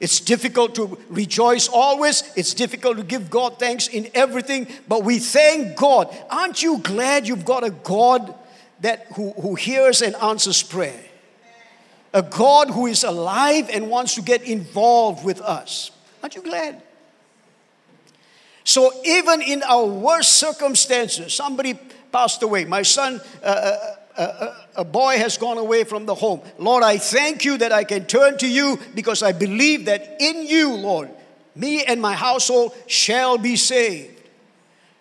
It's 0.00 0.20
difficult 0.20 0.76
to 0.76 0.96
rejoice 1.08 1.66
always. 1.68 2.22
It's 2.36 2.54
difficult 2.54 2.98
to 2.98 3.02
give 3.02 3.30
God 3.30 3.58
thanks 3.58 3.88
in 3.88 4.08
everything, 4.14 4.68
but 4.86 5.02
we 5.02 5.18
thank 5.18 5.76
God. 5.76 6.16
Aren't 6.30 6.62
you 6.62 6.78
glad 6.78 7.26
you've 7.26 7.44
got 7.44 7.64
a 7.64 7.70
God 7.70 8.32
that 8.80 9.06
who, 9.16 9.32
who 9.32 9.56
hears 9.56 10.02
and 10.02 10.14
answers 10.16 10.62
prayer? 10.62 11.02
A 12.14 12.22
God 12.22 12.70
who 12.70 12.86
is 12.86 13.02
alive 13.02 13.68
and 13.72 13.90
wants 13.90 14.14
to 14.14 14.22
get 14.22 14.42
involved 14.42 15.24
with 15.24 15.40
us. 15.40 15.90
Aren't 16.22 16.36
you 16.36 16.42
glad? 16.42 16.80
So 18.62 18.92
even 19.04 19.42
in 19.42 19.62
our 19.64 19.84
worst 19.84 20.34
circumstances, 20.34 21.34
somebody 21.34 21.78
passed 22.12 22.42
away. 22.42 22.64
My 22.64 22.82
son, 22.82 23.20
uh, 23.42 23.46
uh 23.46 23.96
a, 24.18 24.56
a, 24.76 24.84
boy 24.84 25.16
has 25.18 25.38
gone 25.38 25.58
away 25.58 25.84
from 25.84 26.04
the 26.04 26.14
home. 26.14 26.40
Lord, 26.58 26.82
I 26.82 26.98
thank 26.98 27.44
you 27.44 27.56
that 27.58 27.72
I 27.72 27.84
can 27.84 28.04
turn 28.04 28.36
to 28.38 28.48
you 28.48 28.78
because 28.94 29.22
I 29.22 29.32
believe 29.32 29.84
that 29.84 30.16
in 30.20 30.44
you, 30.44 30.74
Lord, 30.74 31.10
me 31.54 31.84
and 31.84 32.02
my 32.02 32.14
household 32.14 32.74
shall 32.86 33.38
be 33.38 33.54
saved. 33.54 34.14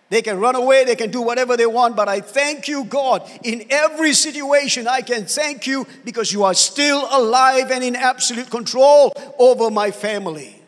They 0.09 0.21
can 0.21 0.39
run 0.39 0.55
away, 0.55 0.85
they 0.85 0.95
can 0.95 1.11
do 1.11 1.21
whatever 1.21 1.57
they 1.57 1.65
want, 1.65 1.97
but 1.97 2.07
I 2.07 2.21
thank 2.21 2.67
you, 2.67 2.85
God. 2.85 3.29
In 3.43 3.65
every 3.69 4.13
situation, 4.13 4.87
I 4.87 5.01
can 5.01 5.25
thank 5.25 5.67
you 5.67 5.85
because 6.05 6.31
you 6.31 6.43
are 6.43 6.53
still 6.53 7.07
alive 7.11 7.71
and 7.71 7.83
in 7.83 7.95
absolute 7.95 8.49
control 8.49 9.11
over 9.37 9.69
my 9.69 9.91
family. 9.91 10.61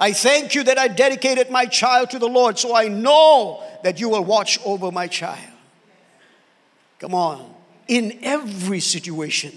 I 0.00 0.12
thank 0.12 0.54
you 0.54 0.62
that 0.64 0.78
I 0.78 0.88
dedicated 0.88 1.50
my 1.50 1.66
child 1.66 2.10
to 2.10 2.18
the 2.18 2.28
Lord, 2.28 2.58
so 2.58 2.74
I 2.74 2.88
know 2.88 3.62
that 3.82 4.00
you 4.00 4.08
will 4.08 4.24
watch 4.24 4.58
over 4.64 4.90
my 4.90 5.06
child. 5.06 5.50
Come 6.98 7.14
on 7.14 7.51
in 7.88 8.18
every 8.22 8.80
situation. 8.80 9.52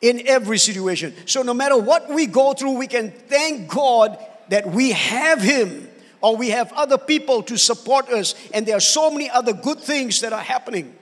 In 0.00 0.26
every 0.26 0.58
situation. 0.58 1.14
So, 1.26 1.42
no 1.42 1.54
matter 1.54 1.76
what 1.78 2.10
we 2.10 2.26
go 2.26 2.52
through, 2.52 2.78
we 2.78 2.86
can 2.86 3.10
thank 3.10 3.68
God 3.68 4.18
that 4.48 4.66
we 4.66 4.92
have 4.92 5.40
Him 5.40 5.88
or 6.24 6.36
we 6.36 6.48
have 6.48 6.72
other 6.72 6.96
people 6.96 7.42
to 7.42 7.58
support 7.58 8.08
us, 8.08 8.34
and 8.54 8.64
there 8.64 8.76
are 8.76 8.80
so 8.80 9.10
many 9.10 9.28
other 9.28 9.52
good 9.52 9.78
things 9.78 10.22
that 10.22 10.32
are 10.32 10.40
happening 10.40 10.96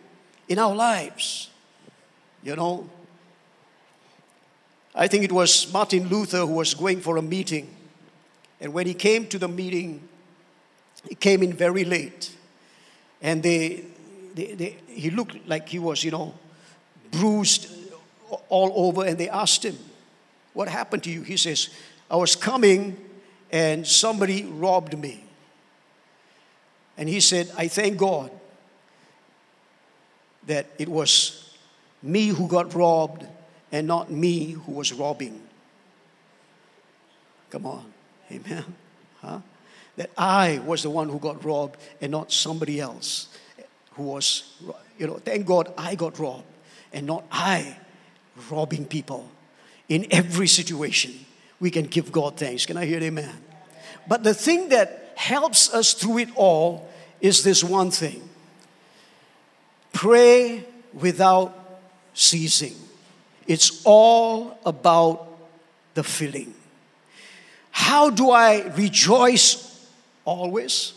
in 0.49 0.59
our 0.59 0.75
lives. 0.75 1.49
You 2.43 2.57
know, 2.57 2.91
I 4.97 5.07
think 5.07 5.23
it 5.23 5.31
was 5.31 5.73
Martin 5.73 6.09
Luther 6.09 6.39
who 6.39 6.55
was 6.55 6.75
going 6.75 7.01
for 7.01 7.19
a 7.19 7.23
meeting, 7.23 7.73
and 8.61 8.73
when 8.73 8.89
he 8.89 8.95
came 8.95 9.29
to 9.29 9.39
the 9.39 9.47
meeting, 9.47 10.09
he 11.09 11.15
came 11.15 11.45
in 11.45 11.53
very 11.53 11.85
late, 11.85 12.33
and 13.21 13.45
they 13.45 13.85
they, 14.35 14.55
they, 14.55 14.77
he 14.87 15.11
looked 15.11 15.47
like 15.49 15.69
he 15.69 15.79
was, 15.79 16.03
you 16.05 16.11
know, 16.11 16.35
bruised 17.11 17.71
all 18.49 18.73
over, 18.75 19.05
and 19.05 19.19
they 19.19 19.29
asked 19.29 19.65
him, 19.65 19.79
What 20.53 20.69
happened 20.69 21.05
to 21.05 21.11
you? 21.11 21.23
He 21.23 21.37
says, 21.37 21.69
I 22.11 22.17
was 22.17 22.37
coming 22.37 22.97
and 23.51 23.87
somebody 23.87 24.45
robbed 24.45 24.99
me. 24.99 25.25
And 26.97 27.09
he 27.09 27.21
said, 27.21 27.51
I 27.57 27.69
thank 27.69 27.99
God 27.99 28.31
that 30.47 30.67
it 30.79 30.89
was 30.89 31.57
me 32.03 32.29
who 32.29 32.49
got 32.49 32.75
robbed 32.75 33.27
and 33.71 33.87
not 33.87 34.11
me 34.11 34.53
who 34.53 34.73
was 34.73 34.93
robbing. 34.93 35.41
Come 37.51 37.67
on, 37.67 37.93
amen. 38.31 38.65
Huh? 39.21 39.41
That 39.97 40.11
I 40.17 40.61
was 40.65 40.83
the 40.83 40.91
one 40.91 41.09
who 41.09 41.19
got 41.19 41.45
robbed 41.45 41.77
and 42.01 42.11
not 42.11 42.33
somebody 42.33 42.81
else 42.81 43.29
who 43.95 44.05
was, 44.05 44.53
you 44.99 45.07
know, 45.07 45.15
thank 45.17 45.47
God 45.47 45.73
I 45.77 45.95
got 45.95 46.19
robbed 46.19 46.45
and 46.93 47.07
not 47.07 47.25
I 47.31 47.77
robbing 48.51 48.87
people. 48.87 49.31
In 49.89 50.07
every 50.11 50.47
situation, 50.47 51.13
we 51.61 51.71
can 51.71 51.85
give 51.85 52.11
God 52.11 52.37
thanks. 52.37 52.67
Can 52.67 52.77
I 52.77 52.87
hear 52.87 53.01
amen? 53.03 53.35
But 54.09 54.25
the 54.25 54.35
thing 54.35 54.71
that 54.71 55.13
helps 55.17 55.73
us 55.73 55.95
through 55.95 56.19
it 56.19 56.29
all 56.35 56.89
is 57.21 57.45
this 57.45 57.63
one 57.63 57.91
thing 57.91 58.29
pray 59.93 60.65
without 60.93 61.55
ceasing. 62.15 62.75
It's 63.47 63.83
all 63.85 64.59
about 64.65 65.29
the 65.95 66.03
filling. 66.03 66.55
How 67.71 68.11
do 68.11 68.31
I 68.31 68.63
rejoice 68.75 69.87
always? 70.25 70.95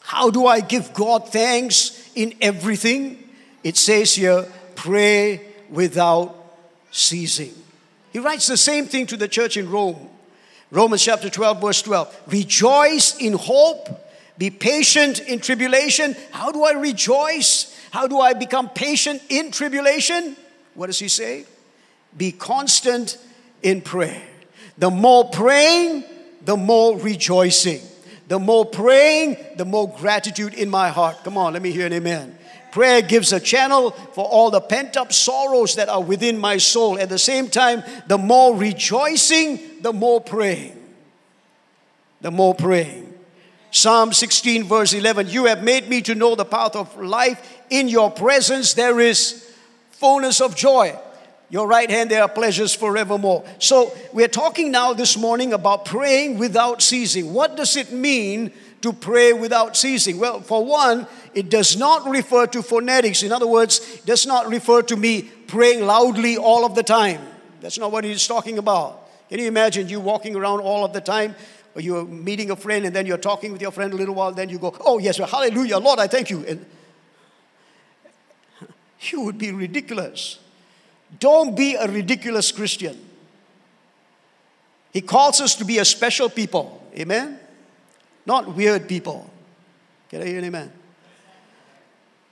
How 0.00 0.30
do 0.30 0.46
I 0.46 0.60
give 0.60 0.92
God 0.92 1.30
thanks 1.30 1.99
in 2.14 2.34
everything. 2.40 3.28
It 3.62 3.76
says 3.76 4.14
here, 4.14 4.46
pray 4.74 5.40
without 5.68 6.34
ceasing. 6.90 7.54
He 8.12 8.18
writes 8.18 8.46
the 8.46 8.56
same 8.56 8.86
thing 8.86 9.06
to 9.06 9.16
the 9.16 9.28
church 9.28 9.56
in 9.56 9.70
Rome. 9.70 10.08
Romans 10.70 11.02
chapter 11.02 11.28
12, 11.28 11.60
verse 11.60 11.82
12. 11.82 12.22
Rejoice 12.28 13.16
in 13.18 13.34
hope, 13.34 13.88
be 14.38 14.50
patient 14.50 15.20
in 15.20 15.40
tribulation. 15.40 16.16
How 16.30 16.50
do 16.52 16.64
I 16.64 16.72
rejoice? 16.72 17.76
How 17.90 18.06
do 18.06 18.20
I 18.20 18.32
become 18.32 18.68
patient 18.68 19.22
in 19.28 19.50
tribulation? 19.50 20.36
What 20.74 20.86
does 20.86 20.98
he 20.98 21.08
say? 21.08 21.44
Be 22.16 22.32
constant 22.32 23.18
in 23.62 23.80
prayer. 23.80 24.22
The 24.78 24.90
more 24.90 25.28
praying, 25.28 26.04
the 26.44 26.56
more 26.56 26.98
rejoicing. 26.98 27.82
The 28.30 28.38
more 28.38 28.64
praying, 28.64 29.38
the 29.56 29.64
more 29.64 29.92
gratitude 29.92 30.54
in 30.54 30.70
my 30.70 30.90
heart. 30.90 31.24
Come 31.24 31.36
on, 31.36 31.52
let 31.52 31.62
me 31.62 31.72
hear 31.72 31.86
an 31.86 31.92
amen. 31.92 32.38
Prayer 32.70 33.02
gives 33.02 33.32
a 33.32 33.40
channel 33.40 33.90
for 33.90 34.24
all 34.24 34.52
the 34.52 34.60
pent 34.60 34.96
up 34.96 35.12
sorrows 35.12 35.74
that 35.74 35.88
are 35.88 36.00
within 36.00 36.38
my 36.38 36.56
soul. 36.56 36.96
At 36.96 37.08
the 37.08 37.18
same 37.18 37.48
time, 37.48 37.82
the 38.06 38.18
more 38.18 38.54
rejoicing, 38.54 39.82
the 39.82 39.92
more 39.92 40.20
praying. 40.20 40.80
The 42.20 42.30
more 42.30 42.54
praying. 42.54 43.12
Psalm 43.72 44.12
16, 44.12 44.62
verse 44.62 44.92
11 44.92 45.30
You 45.30 45.46
have 45.46 45.64
made 45.64 45.88
me 45.88 46.00
to 46.02 46.14
know 46.14 46.36
the 46.36 46.44
path 46.44 46.76
of 46.76 46.96
life. 47.00 47.58
In 47.68 47.88
your 47.88 48.12
presence, 48.12 48.74
there 48.74 49.00
is 49.00 49.52
fullness 49.90 50.40
of 50.40 50.54
joy. 50.54 50.96
Your 51.50 51.66
right 51.66 51.90
hand, 51.90 52.10
there 52.10 52.22
are 52.22 52.28
pleasures 52.28 52.74
forevermore. 52.74 53.44
So, 53.58 53.92
we're 54.12 54.28
talking 54.28 54.70
now 54.70 54.92
this 54.92 55.16
morning 55.16 55.52
about 55.52 55.84
praying 55.84 56.38
without 56.38 56.80
ceasing. 56.80 57.34
What 57.34 57.56
does 57.56 57.76
it 57.76 57.90
mean 57.90 58.52
to 58.82 58.92
pray 58.92 59.32
without 59.32 59.76
ceasing? 59.76 60.18
Well, 60.18 60.40
for 60.40 60.64
one, 60.64 61.08
it 61.34 61.50
does 61.50 61.76
not 61.76 62.08
refer 62.08 62.46
to 62.48 62.62
phonetics. 62.62 63.24
In 63.24 63.32
other 63.32 63.48
words, 63.48 63.80
it 63.94 64.06
does 64.06 64.26
not 64.26 64.46
refer 64.46 64.82
to 64.82 64.96
me 64.96 65.22
praying 65.48 65.84
loudly 65.84 66.36
all 66.36 66.64
of 66.64 66.76
the 66.76 66.84
time. 66.84 67.20
That's 67.60 67.78
not 67.78 67.90
what 67.90 68.04
he's 68.04 68.28
talking 68.28 68.56
about. 68.56 69.08
Can 69.28 69.40
you 69.40 69.48
imagine 69.48 69.88
you 69.88 69.98
walking 69.98 70.36
around 70.36 70.60
all 70.60 70.84
of 70.84 70.92
the 70.92 71.00
time? 71.00 71.34
Or 71.74 71.80
you're 71.80 72.04
meeting 72.04 72.52
a 72.52 72.56
friend 72.56 72.84
and 72.86 72.94
then 72.94 73.06
you're 73.06 73.18
talking 73.18 73.52
with 73.52 73.60
your 73.60 73.70
friend 73.72 73.92
a 73.92 73.96
little 73.96 74.14
while, 74.14 74.32
then 74.32 74.48
you 74.48 74.58
go, 74.58 74.74
Oh, 74.80 74.98
yes, 74.98 75.18
well, 75.18 75.28
hallelujah, 75.28 75.78
Lord, 75.78 75.98
I 75.98 76.06
thank 76.06 76.30
you. 76.30 76.44
And 76.46 76.64
you 79.00 79.22
would 79.22 79.38
be 79.38 79.50
ridiculous. 79.50 80.38
Don't 81.18 81.56
be 81.56 81.74
a 81.74 81.86
ridiculous 81.86 82.52
Christian. 82.52 82.98
He 84.92 85.00
calls 85.00 85.40
us 85.40 85.54
to 85.56 85.64
be 85.64 85.78
a 85.78 85.84
special 85.84 86.28
people. 86.28 86.82
Amen? 86.96 87.38
Not 88.26 88.54
weird 88.54 88.88
people. 88.88 89.28
Can 90.08 90.22
I 90.22 90.26
hear 90.26 90.38
an 90.38 90.44
amen? 90.44 90.72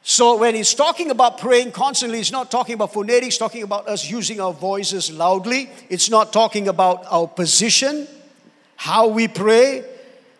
So 0.02 0.38
when 0.38 0.54
he's 0.54 0.74
talking 0.74 1.10
about 1.10 1.38
praying 1.38 1.72
constantly, 1.72 2.18
he's 2.18 2.32
not 2.32 2.50
talking 2.50 2.74
about 2.74 2.92
phonetics, 2.92 3.36
talking 3.36 3.62
about 3.62 3.88
us 3.88 4.08
using 4.08 4.40
our 4.40 4.52
voices 4.52 5.12
loudly. 5.12 5.70
It's 5.88 6.08
not 6.08 6.32
talking 6.32 6.68
about 6.68 7.04
our 7.10 7.28
position, 7.28 8.08
how 8.76 9.08
we 9.08 9.28
pray. 9.28 9.84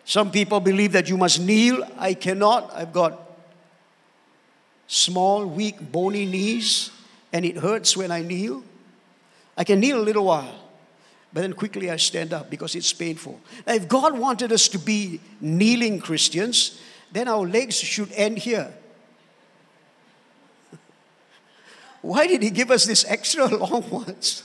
Some 0.05 0.31
people 0.31 0.59
believe 0.59 0.93
that 0.93 1.07
you 1.07 1.17
must 1.17 1.39
kneel. 1.39 1.87
I 1.97 2.15
cannot. 2.15 2.73
I've 2.73 2.91
got 2.91 3.19
small, 4.87 5.45
weak, 5.45 5.79
bony 5.91 6.25
knees 6.25 6.89
and 7.31 7.45
it 7.45 7.57
hurts 7.57 7.95
when 7.95 8.11
I 8.11 8.21
kneel. 8.21 8.63
I 9.57 9.63
can 9.63 9.79
kneel 9.79 9.99
a 9.99 10.03
little 10.03 10.25
while, 10.25 10.55
but 11.33 11.41
then 11.41 11.53
quickly 11.53 11.91
I 11.91 11.97
stand 11.97 12.33
up 12.33 12.49
because 12.49 12.75
it's 12.75 12.93
painful. 12.93 13.39
Now, 13.67 13.73
if 13.73 13.87
God 13.87 14.17
wanted 14.17 14.51
us 14.51 14.67
to 14.69 14.79
be 14.79 15.19
kneeling 15.41 15.99
Christians, 15.99 16.79
then 17.11 17.27
our 17.27 17.45
legs 17.45 17.75
should 17.75 18.11
end 18.13 18.37
here. 18.37 18.73
Why 22.01 22.27
did 22.27 22.41
He 22.41 22.49
give 22.49 22.71
us 22.71 22.85
this 22.85 23.05
extra 23.05 23.45
long 23.55 23.89
ones? 23.89 24.43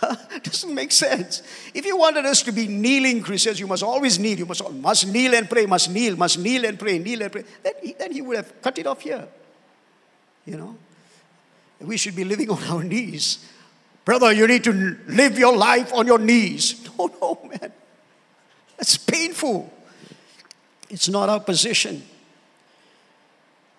Doesn't 0.42 0.74
make 0.74 0.92
sense. 0.92 1.42
If 1.74 1.84
you 1.84 1.96
wanted 1.96 2.24
us 2.24 2.42
to 2.42 2.52
be 2.52 2.66
kneeling 2.68 3.22
Christians, 3.22 3.58
you 3.58 3.66
must 3.66 3.82
always 3.82 4.18
kneel. 4.18 4.38
You 4.38 4.46
must, 4.46 4.70
must 4.72 5.08
kneel 5.08 5.34
and 5.34 5.48
pray, 5.48 5.66
must 5.66 5.90
kneel, 5.90 6.16
must 6.16 6.38
kneel 6.38 6.64
and 6.64 6.78
pray, 6.78 6.98
kneel 6.98 7.22
and 7.22 7.32
pray. 7.32 7.44
Then 7.62 7.72
he, 7.82 7.92
then 7.94 8.12
he 8.12 8.22
would 8.22 8.36
have 8.36 8.62
cut 8.62 8.78
it 8.78 8.86
off 8.86 9.00
here. 9.00 9.26
You 10.46 10.56
know? 10.56 10.76
We 11.80 11.96
should 11.96 12.16
be 12.16 12.24
living 12.24 12.50
on 12.50 12.62
our 12.64 12.82
knees. 12.82 13.44
Brother, 14.04 14.32
you 14.32 14.46
need 14.46 14.64
to 14.64 14.72
live 15.06 15.38
your 15.38 15.56
life 15.56 15.92
on 15.92 16.06
your 16.06 16.18
knees. 16.18 16.88
No, 16.98 17.06
no, 17.20 17.38
man. 17.48 17.72
It's 18.78 18.96
painful. 18.96 19.72
It's 20.90 21.08
not 21.08 21.28
our 21.28 21.40
position. 21.40 22.02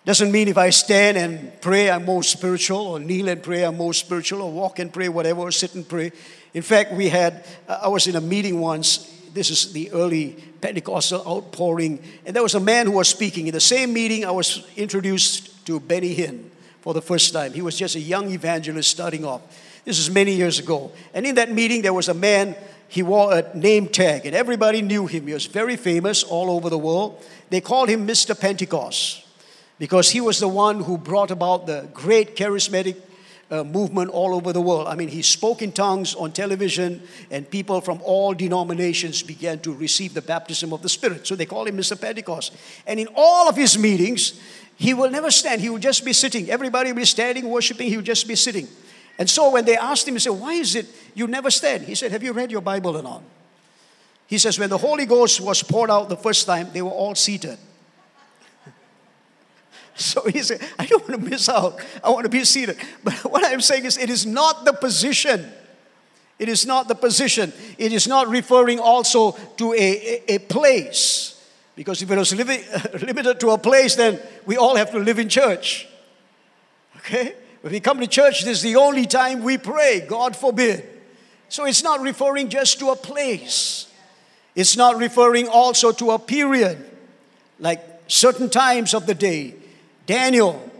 Doesn't 0.06 0.32
mean 0.32 0.48
if 0.48 0.56
I 0.56 0.70
stand 0.70 1.18
and 1.18 1.60
pray, 1.60 1.90
I'm 1.90 2.06
more 2.06 2.22
spiritual, 2.22 2.86
or 2.86 2.98
kneel 2.98 3.28
and 3.28 3.42
pray, 3.42 3.64
I'm 3.64 3.76
more 3.76 3.92
spiritual, 3.92 4.40
or 4.40 4.50
walk 4.50 4.78
and 4.78 4.90
pray, 4.90 5.10
whatever, 5.10 5.40
or 5.40 5.50
sit 5.50 5.74
and 5.74 5.86
pray. 5.86 6.12
In 6.54 6.62
fact, 6.62 6.92
we 6.92 7.08
had, 7.10 7.44
uh, 7.68 7.80
I 7.82 7.88
was 7.88 8.06
in 8.06 8.16
a 8.16 8.20
meeting 8.20 8.60
once, 8.60 9.12
this 9.34 9.50
is 9.50 9.72
the 9.72 9.90
early 9.92 10.36
Pentecostal 10.60 11.22
outpouring, 11.26 12.02
and 12.24 12.34
there 12.34 12.42
was 12.42 12.54
a 12.54 12.60
man 12.60 12.86
who 12.86 12.92
was 12.92 13.08
speaking. 13.08 13.46
In 13.46 13.52
the 13.52 13.60
same 13.60 13.92
meeting, 13.92 14.24
I 14.24 14.30
was 14.30 14.66
introduced 14.76 15.66
to 15.66 15.78
Benny 15.78 16.14
Hinn 16.14 16.50
for 16.80 16.94
the 16.94 17.02
first 17.02 17.32
time. 17.32 17.52
He 17.52 17.62
was 17.62 17.76
just 17.76 17.96
a 17.96 18.00
young 18.00 18.30
evangelist 18.30 18.90
starting 18.90 19.24
off. 19.24 19.42
This 19.84 19.98
is 19.98 20.10
many 20.10 20.34
years 20.34 20.58
ago. 20.58 20.92
And 21.14 21.26
in 21.26 21.34
that 21.36 21.50
meeting, 21.50 21.82
there 21.82 21.94
was 21.94 22.08
a 22.08 22.14
man, 22.14 22.54
he 22.88 23.02
wore 23.02 23.32
a 23.32 23.56
name 23.56 23.88
tag, 23.88 24.26
and 24.26 24.34
everybody 24.34 24.82
knew 24.82 25.06
him. 25.06 25.26
He 25.26 25.32
was 25.32 25.46
very 25.46 25.76
famous 25.76 26.22
all 26.22 26.50
over 26.50 26.68
the 26.68 26.78
world. 26.78 27.22
They 27.48 27.60
called 27.60 27.88
him 27.88 28.06
Mr. 28.06 28.38
Pentecost 28.38 29.24
because 29.78 30.10
he 30.10 30.20
was 30.20 30.38
the 30.40 30.48
one 30.48 30.82
who 30.82 30.98
brought 30.98 31.30
about 31.30 31.66
the 31.66 31.88
great 31.94 32.36
charismatic 32.36 32.96
uh, 33.50 33.64
movement 33.64 34.10
all 34.10 34.34
over 34.34 34.52
the 34.52 34.60
world. 34.60 34.86
I 34.86 34.94
mean, 34.94 35.08
he 35.08 35.22
spoke 35.22 35.62
in 35.62 35.72
tongues 35.72 36.14
on 36.14 36.32
television, 36.32 37.02
and 37.30 37.50
people 37.50 37.80
from 37.80 38.00
all 38.04 38.32
denominations 38.32 39.22
began 39.22 39.58
to 39.60 39.74
receive 39.74 40.14
the 40.14 40.22
baptism 40.22 40.72
of 40.72 40.82
the 40.82 40.88
Spirit. 40.88 41.26
So 41.26 41.34
they 41.34 41.46
call 41.46 41.66
him 41.66 41.76
Mr. 41.76 42.00
Pentecost. 42.00 42.54
And 42.86 43.00
in 43.00 43.08
all 43.16 43.48
of 43.48 43.56
his 43.56 43.76
meetings, 43.76 44.40
he 44.80 44.94
will 44.94 45.10
never 45.10 45.30
stand, 45.30 45.60
he 45.60 45.68
will 45.68 45.78
just 45.78 46.06
be 46.06 46.14
sitting. 46.14 46.48
Everybody 46.48 46.90
will 46.90 46.96
be 46.96 47.04
standing, 47.04 47.50
worshiping, 47.50 47.90
he 47.90 47.98
will 47.98 48.02
just 48.02 48.26
be 48.26 48.34
sitting. 48.34 48.66
And 49.18 49.28
so 49.28 49.50
when 49.50 49.66
they 49.66 49.76
asked 49.76 50.08
him, 50.08 50.14
he 50.14 50.20
said, 50.20 50.30
Why 50.30 50.54
is 50.54 50.74
it 50.74 50.86
you 51.14 51.26
never 51.26 51.50
stand? 51.50 51.84
He 51.84 51.94
said, 51.94 52.12
Have 52.12 52.22
you 52.22 52.32
read 52.32 52.50
your 52.50 52.62
Bible 52.62 52.96
or 52.96 53.02
not? 53.02 53.22
He 54.26 54.38
says, 54.38 54.58
When 54.58 54.70
the 54.70 54.78
Holy 54.78 55.04
Ghost 55.04 55.42
was 55.42 55.62
poured 55.62 55.90
out 55.90 56.08
the 56.08 56.16
first 56.16 56.46
time, 56.46 56.68
they 56.72 56.80
were 56.80 56.90
all 56.90 57.14
seated. 57.14 57.58
So 59.96 60.22
he 60.26 60.42
said, 60.42 60.62
I 60.78 60.86
don't 60.86 61.06
want 61.06 61.22
to 61.22 61.30
miss 61.30 61.50
out. 61.50 61.78
I 62.02 62.08
want 62.08 62.24
to 62.24 62.30
be 62.30 62.42
seated. 62.44 62.78
But 63.04 63.16
what 63.30 63.44
I'm 63.44 63.60
saying 63.60 63.84
is, 63.84 63.98
it 63.98 64.08
is 64.08 64.24
not 64.24 64.64
the 64.64 64.72
position. 64.72 65.44
It 66.38 66.48
is 66.48 66.64
not 66.64 66.88
the 66.88 66.94
position. 66.94 67.52
It 67.76 67.92
is 67.92 68.08
not 68.08 68.28
referring 68.28 68.78
also 68.78 69.32
to 69.58 69.74
a, 69.74 69.76
a, 69.76 70.34
a 70.36 70.38
place. 70.38 71.36
Because 71.76 72.02
if 72.02 72.10
it 72.10 72.18
was 72.18 72.34
living, 72.34 72.60
limited 73.06 73.40
to 73.40 73.50
a 73.50 73.58
place, 73.58 73.94
then 73.94 74.20
we 74.46 74.56
all 74.56 74.76
have 74.76 74.90
to 74.90 74.98
live 74.98 75.18
in 75.18 75.28
church. 75.28 75.88
Okay? 76.98 77.34
When 77.62 77.72
we 77.72 77.80
come 77.80 78.00
to 78.00 78.06
church, 78.06 78.44
this 78.44 78.58
is 78.58 78.62
the 78.62 78.76
only 78.76 79.06
time 79.06 79.42
we 79.42 79.58
pray. 79.58 80.04
God 80.06 80.36
forbid. 80.36 80.84
So 81.48 81.64
it's 81.64 81.82
not 81.82 82.00
referring 82.00 82.48
just 82.48 82.78
to 82.78 82.90
a 82.90 82.96
place. 82.96 83.86
It's 84.54 84.76
not 84.76 84.96
referring 84.96 85.48
also 85.48 85.92
to 85.92 86.12
a 86.12 86.18
period, 86.18 86.78
like 87.58 87.82
certain 88.06 88.50
times 88.50 88.94
of 88.94 89.06
the 89.06 89.14
day. 89.14 89.54
Daniel 90.06 90.70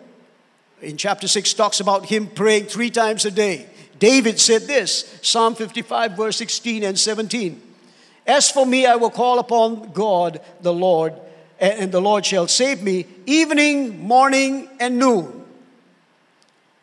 in 0.82 0.96
chapter 0.96 1.28
6 1.28 1.54
talks 1.54 1.80
about 1.80 2.06
him 2.06 2.26
praying 2.26 2.64
three 2.66 2.90
times 2.90 3.24
a 3.24 3.30
day. 3.30 3.66
David 3.98 4.40
said 4.40 4.62
this 4.62 5.18
Psalm 5.22 5.54
55, 5.54 6.16
verse 6.16 6.36
16 6.36 6.84
and 6.84 6.98
17. 6.98 7.60
As 8.26 8.50
for 8.50 8.66
me, 8.66 8.86
I 8.86 8.96
will 8.96 9.10
call 9.10 9.38
upon 9.38 9.92
God 9.92 10.40
the 10.60 10.72
Lord, 10.72 11.14
and 11.58 11.90
the 11.90 12.00
Lord 12.00 12.24
shall 12.24 12.48
save 12.48 12.82
me. 12.82 13.06
Evening, 13.26 14.00
morning, 14.00 14.68
and 14.78 14.98
noon, 14.98 15.44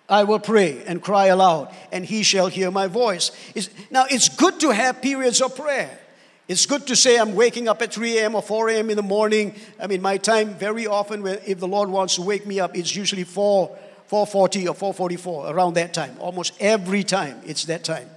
I 0.10 0.24
will 0.24 0.39
pray 0.39 0.84
and 0.86 1.01
cry 1.01 1.27
aloud, 1.27 1.74
and 1.91 2.06
he 2.06 2.24
shall 2.24 2.48
hear 2.48 2.72
my 2.72 2.88
voice. 2.88 3.32
It's, 3.56 3.70
now, 3.91 4.06
it's 4.10 4.29
good 4.29 4.60
to 4.62 4.72
have 4.72 5.01
periods 5.01 5.41
of 5.41 5.56
prayer. 5.56 6.00
It's 6.48 6.65
good 6.65 6.88
to 6.88 6.96
say 6.96 7.20
I'm 7.20 7.36
waking 7.36 7.67
up 7.67 7.82
at 7.82 7.94
3 7.94 8.20
a.m. 8.20 8.36
or 8.36 8.41
4 8.41 8.70
a.m. 8.70 8.89
in 8.89 8.96
the 8.96 9.03
morning. 9.03 9.53
I 9.79 9.88
mean, 9.88 10.01
my 10.01 10.17
time 10.17 10.53
very 10.53 10.88
often, 10.88 11.22
when, 11.22 11.39
if 11.46 11.60
the 11.60 11.67
Lord 11.67 11.89
wants 11.89 12.15
to 12.15 12.22
wake 12.22 12.46
me 12.46 12.60
up, 12.62 12.75
it's 12.75 12.96
usually 12.96 13.26
4, 13.26 13.78
4.40 14.10 14.82
or 14.82 15.10
4.44, 15.10 15.52
around 15.52 15.73
that 15.73 15.93
time. 15.93 16.15
Almost 16.19 16.54
every 16.62 17.04
time, 17.04 17.41
it's 17.45 17.65
that 17.65 17.84
time. 17.84 18.10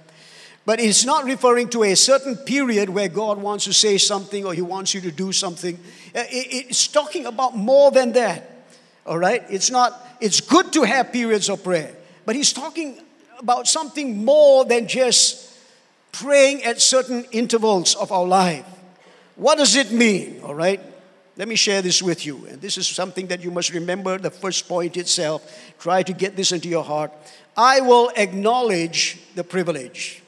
But 0.63 0.79
it's 0.79 1.05
not 1.05 1.25
referring 1.25 1.69
to 1.69 1.83
a 1.83 1.95
certain 1.95 2.35
period 2.35 2.89
where 2.89 3.07
God 3.07 3.39
wants 3.41 3.65
to 3.65 3.73
say 3.73 3.97
something 3.97 4.45
or 4.45 4.53
He 4.53 4.61
wants 4.61 4.93
you 4.93 5.01
to 5.01 5.11
do 5.11 5.31
something. 5.31 5.75
Uh, 6.15 6.23
it's 6.29 6.87
talking 6.87 7.25
about 7.25 7.55
more 7.55 7.91
than 7.91 8.11
that. 8.13 8.49
All 9.05 9.17
right? 9.17 9.43
It's 9.49 9.71
not, 9.71 9.99
it's 10.19 10.39
good 10.39 10.71
to 10.73 10.83
have 10.83 11.11
periods 11.11 11.49
of 11.49 11.63
prayer, 11.63 11.95
but 12.25 12.35
He's 12.35 12.53
talking 12.53 12.99
about 13.39 13.67
something 13.67 14.23
more 14.23 14.63
than 14.65 14.87
just 14.87 15.51
praying 16.11 16.63
at 16.63 16.79
certain 16.79 17.25
intervals 17.31 17.95
of 17.95 18.11
our 18.11 18.27
life. 18.27 18.65
What 19.35 19.57
does 19.57 19.75
it 19.75 19.91
mean? 19.91 20.41
All 20.43 20.53
right? 20.53 20.79
Let 21.37 21.47
me 21.47 21.55
share 21.55 21.81
this 21.81 22.03
with 22.03 22.23
you. 22.25 22.45
And 22.45 22.61
this 22.61 22.77
is 22.77 22.87
something 22.87 23.27
that 23.27 23.41
you 23.41 23.49
must 23.49 23.73
remember 23.73 24.19
the 24.19 24.29
first 24.29 24.67
point 24.67 24.95
itself. 24.97 25.73
Try 25.79 26.03
to 26.03 26.13
get 26.13 26.35
this 26.35 26.51
into 26.51 26.67
your 26.67 26.83
heart. 26.83 27.11
I 27.57 27.79
will 27.81 28.11
acknowledge 28.15 29.17
the 29.33 29.43
privilege. 29.43 30.20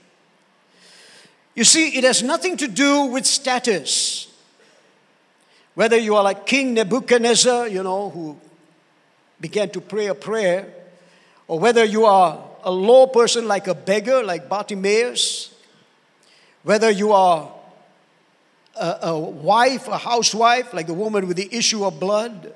You 1.56 1.64
see, 1.64 1.98
it 1.98 2.04
has 2.04 2.24
nothing 2.24 2.58
to 2.58 2.68
do 2.68 3.06
with 3.06 3.26
status. 3.26 4.28
Whether 5.76 5.98
you 5.98 6.16
are 6.16 6.24
like 6.24 6.46
King 6.46 6.74
Nebuchadnezzar, 6.74 7.68
you 7.68 7.84
know, 7.84 8.10
who 8.10 8.38
began 9.40 9.70
to 9.72 9.82
pray 9.82 10.08
a 10.08 10.16
prayer, 10.16 10.72
or 11.48 11.60
whether 11.60 11.84
you 11.84 12.06
are 12.06 12.44
a 12.64 12.72
low 12.72 13.08
person 13.08 13.48
like 13.48 13.68
a 13.68 13.76
beggar, 13.76 14.24
like 14.24 14.50
Bartimaeus, 14.50 15.54
whether 16.64 16.90
you 16.90 17.12
are 17.12 17.52
a, 18.76 18.98
a, 19.04 19.20
wife, 19.20 19.88
a 19.88 19.98
housewife, 19.98 20.74
like 20.74 20.88
the 20.88 20.94
woman 20.94 21.28
with 21.28 21.38
the 21.38 21.54
issue 21.54 21.84
of 21.84 22.00
blood, 22.00 22.54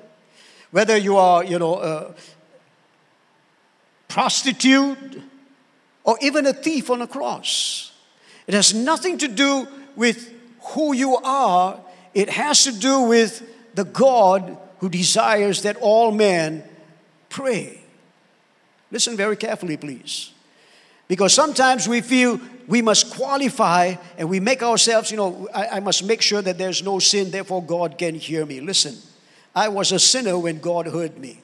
whether 0.70 0.96
you 0.96 1.16
are, 1.16 1.44
you 1.44 1.58
know, 1.58 1.78
a 1.78 2.14
prostitute, 4.08 5.22
or 6.04 6.16
even 6.22 6.46
a 6.46 6.52
thief 6.52 6.90
on 6.90 7.02
a 7.02 7.06
cross. 7.06 7.92
It 8.48 8.54
has 8.54 8.74
nothing 8.74 9.18
to 9.18 9.28
do 9.28 9.68
with 9.94 10.34
who 10.70 10.94
you 10.94 11.16
are, 11.16 11.78
it 12.14 12.30
has 12.30 12.64
to 12.64 12.72
do 12.72 13.02
with 13.02 13.42
the 13.74 13.84
God 13.84 14.58
who 14.78 14.88
desires 14.88 15.62
that 15.62 15.76
all 15.76 16.10
men 16.10 16.64
pray. 17.28 17.80
Listen 18.90 19.16
very 19.16 19.36
carefully, 19.36 19.76
please. 19.76 20.32
Because 21.08 21.34
sometimes 21.34 21.86
we 21.86 22.00
feel 22.00 22.40
we 22.66 22.82
must 22.82 23.14
qualify 23.14 23.94
and 24.16 24.28
we 24.28 24.40
make 24.40 24.62
ourselves, 24.62 25.10
you 25.10 25.16
know, 25.16 25.48
I, 25.54 25.68
I, 25.68 25.80
must 25.80 26.04
make 26.04 26.20
sure 26.22 26.42
that 26.42 26.58
there's 26.58 26.82
no 26.82 26.98
sin, 26.98 27.30
therefore 27.30 27.62
God 27.62 27.96
can 27.98 28.14
hear 28.14 28.44
me. 28.44 28.60
Listen, 28.60 28.96
I 29.54 29.68
was 29.68 29.92
a 29.92 29.98
sinner 29.98 30.38
when 30.38 30.60
God 30.60 30.86
heard 30.86 31.18
me. 31.18 31.40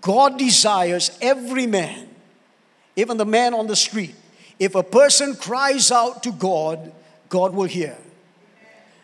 God 0.00 0.38
desires 0.38 1.16
every 1.20 1.66
man, 1.66 2.08
even 2.96 3.16
the 3.16 3.26
man 3.26 3.54
on 3.54 3.66
the 3.66 3.76
street. 3.76 4.14
If 4.58 4.74
a 4.74 4.82
person 4.82 5.34
cries 5.34 5.90
out 5.90 6.22
to 6.22 6.32
God, 6.32 6.92
God 7.28 7.54
will 7.54 7.64
hear. 7.64 7.96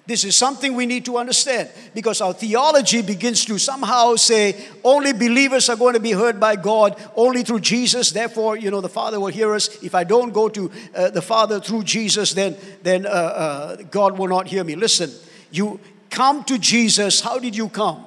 This 0.07 0.25
is 0.25 0.35
something 0.35 0.75
we 0.75 0.87
need 0.87 1.05
to 1.05 1.19
understand 1.19 1.71
because 1.95 2.21
our 2.21 2.33
theology 2.33 3.01
begins 3.01 3.45
to 3.45 3.59
somehow 3.59 4.17
say 4.17 4.57
only 4.83 5.13
believers 5.13 5.69
are 5.69 5.77
going 5.77 5.95
to 5.95 6.01
be 6.01 6.11
heard 6.11 6.41
by 6.41 6.57
God 6.57 6.97
only 7.15 7.45
through 7.45 7.61
Jesus. 7.61 8.11
Therefore, 8.11 8.57
you 8.57 8.73
know, 8.73 8.81
the 8.81 8.89
Father 8.89 9.21
will 9.21 9.29
hear 9.29 9.55
us. 9.55 9.81
If 9.85 9.95
I 9.95 10.03
don't 10.03 10.33
go 10.33 10.49
to 10.49 10.69
uh, 10.97 11.11
the 11.11 11.23
Father 11.23 11.61
through 11.61 11.85
Jesus, 11.85 12.33
then, 12.33 12.57
then 12.83 13.07
uh, 13.07 13.09
uh, 13.09 13.77
God 13.91 14.19
will 14.19 14.27
not 14.27 14.49
hear 14.49 14.65
me. 14.65 14.75
Listen, 14.75 15.13
you 15.53 15.79
come 16.09 16.43
to 16.43 16.59
Jesus. 16.59 17.21
How 17.21 17.39
did 17.39 17.55
you 17.55 17.69
come? 17.69 18.05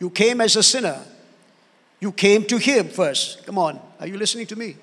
You 0.00 0.10
came 0.10 0.40
as 0.40 0.56
a 0.56 0.64
sinner. 0.64 1.00
You 2.00 2.10
came 2.10 2.44
to 2.46 2.56
Him 2.56 2.88
first. 2.88 3.46
Come 3.46 3.58
on, 3.58 3.78
are 4.00 4.08
you 4.08 4.18
listening 4.18 4.46
to 4.48 4.56
me? 4.56 4.76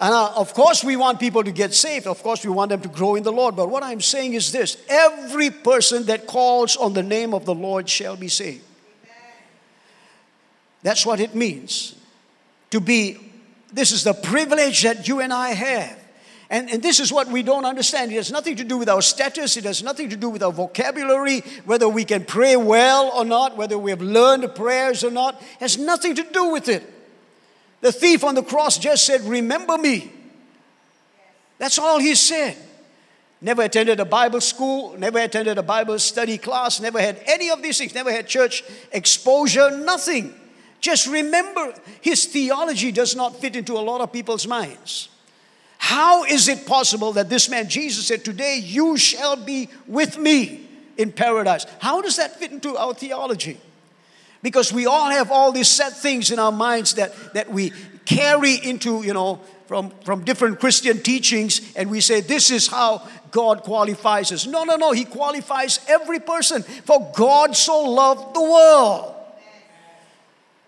And 0.00 0.14
uh, 0.14 0.32
of 0.34 0.54
course, 0.54 0.82
we 0.82 0.96
want 0.96 1.20
people 1.20 1.44
to 1.44 1.52
get 1.52 1.74
saved. 1.74 2.06
Of 2.06 2.22
course, 2.22 2.42
we 2.42 2.50
want 2.50 2.70
them 2.70 2.80
to 2.80 2.88
grow 2.88 3.16
in 3.16 3.22
the 3.22 3.32
Lord. 3.32 3.54
But 3.54 3.68
what 3.68 3.82
I'm 3.82 4.00
saying 4.00 4.32
is 4.32 4.50
this 4.50 4.78
every 4.88 5.50
person 5.50 6.06
that 6.06 6.26
calls 6.26 6.76
on 6.76 6.94
the 6.94 7.02
name 7.02 7.34
of 7.34 7.44
the 7.44 7.54
Lord 7.54 7.88
shall 7.88 8.16
be 8.16 8.28
saved. 8.28 8.64
That's 10.82 11.04
what 11.04 11.20
it 11.20 11.34
means 11.34 11.94
to 12.70 12.80
be. 12.80 13.18
This 13.70 13.92
is 13.92 14.02
the 14.02 14.14
privilege 14.14 14.82
that 14.82 15.06
you 15.06 15.20
and 15.20 15.32
I 15.32 15.50
have. 15.50 15.98
And, 16.48 16.70
and 16.70 16.82
this 16.82 16.98
is 16.98 17.12
what 17.12 17.28
we 17.28 17.42
don't 17.42 17.66
understand. 17.66 18.10
It 18.10 18.16
has 18.16 18.32
nothing 18.32 18.56
to 18.56 18.64
do 18.64 18.78
with 18.78 18.88
our 18.88 19.02
status, 19.02 19.56
it 19.58 19.64
has 19.64 19.82
nothing 19.82 20.08
to 20.08 20.16
do 20.16 20.30
with 20.30 20.42
our 20.42 20.50
vocabulary, 20.50 21.42
whether 21.64 21.88
we 21.88 22.04
can 22.04 22.24
pray 22.24 22.56
well 22.56 23.12
or 23.14 23.24
not, 23.24 23.56
whether 23.56 23.78
we 23.78 23.90
have 23.90 24.00
learned 24.00 24.52
prayers 24.54 25.04
or 25.04 25.10
not. 25.10 25.40
It 25.40 25.60
has 25.60 25.78
nothing 25.78 26.14
to 26.16 26.24
do 26.24 26.46
with 26.46 26.68
it. 26.68 26.82
The 27.80 27.92
thief 27.92 28.24
on 28.24 28.34
the 28.34 28.42
cross 28.42 28.78
just 28.78 29.06
said, 29.06 29.22
Remember 29.22 29.78
me. 29.78 30.12
That's 31.58 31.78
all 31.78 31.98
he 31.98 32.14
said. 32.14 32.56
Never 33.42 33.62
attended 33.62 34.00
a 34.00 34.04
Bible 34.04 34.40
school, 34.40 34.98
never 34.98 35.18
attended 35.18 35.56
a 35.56 35.62
Bible 35.62 35.98
study 35.98 36.36
class, 36.36 36.78
never 36.78 37.00
had 37.00 37.22
any 37.26 37.50
of 37.50 37.62
these 37.62 37.78
things, 37.78 37.94
never 37.94 38.12
had 38.12 38.26
church 38.26 38.62
exposure, 38.92 39.70
nothing. 39.70 40.34
Just 40.80 41.06
remember, 41.06 41.74
his 42.00 42.26
theology 42.26 42.92
does 42.92 43.16
not 43.16 43.36
fit 43.36 43.56
into 43.56 43.74
a 43.74 43.80
lot 43.80 44.00
of 44.00 44.12
people's 44.12 44.46
minds. 44.46 45.08
How 45.78 46.24
is 46.24 46.48
it 46.48 46.66
possible 46.66 47.12
that 47.14 47.30
this 47.30 47.48
man, 47.48 47.68
Jesus 47.68 48.06
said, 48.06 48.24
Today 48.24 48.60
you 48.62 48.98
shall 48.98 49.36
be 49.36 49.68
with 49.86 50.18
me 50.18 50.68
in 50.98 51.10
paradise? 51.10 51.64
How 51.80 52.02
does 52.02 52.16
that 52.16 52.38
fit 52.38 52.52
into 52.52 52.76
our 52.76 52.92
theology? 52.92 53.58
Because 54.42 54.72
we 54.72 54.86
all 54.86 55.10
have 55.10 55.30
all 55.30 55.52
these 55.52 55.68
set 55.68 55.92
things 55.92 56.30
in 56.30 56.38
our 56.38 56.52
minds 56.52 56.94
that, 56.94 57.12
that 57.34 57.50
we 57.50 57.72
carry 58.06 58.54
into, 58.54 59.02
you 59.02 59.12
know, 59.12 59.40
from, 59.66 59.90
from 60.04 60.24
different 60.24 60.58
Christian 60.58 61.00
teachings, 61.00 61.60
and 61.76 61.90
we 61.90 62.00
say, 62.00 62.20
This 62.20 62.50
is 62.50 62.66
how 62.66 63.06
God 63.30 63.62
qualifies 63.62 64.32
us. 64.32 64.46
No, 64.46 64.64
no, 64.64 64.76
no. 64.76 64.92
He 64.92 65.04
qualifies 65.04 65.78
every 65.88 66.18
person. 66.18 66.62
For 66.62 67.12
God 67.14 67.56
so 67.56 67.82
loved 67.82 68.34
the 68.34 68.42
world. 68.42 69.14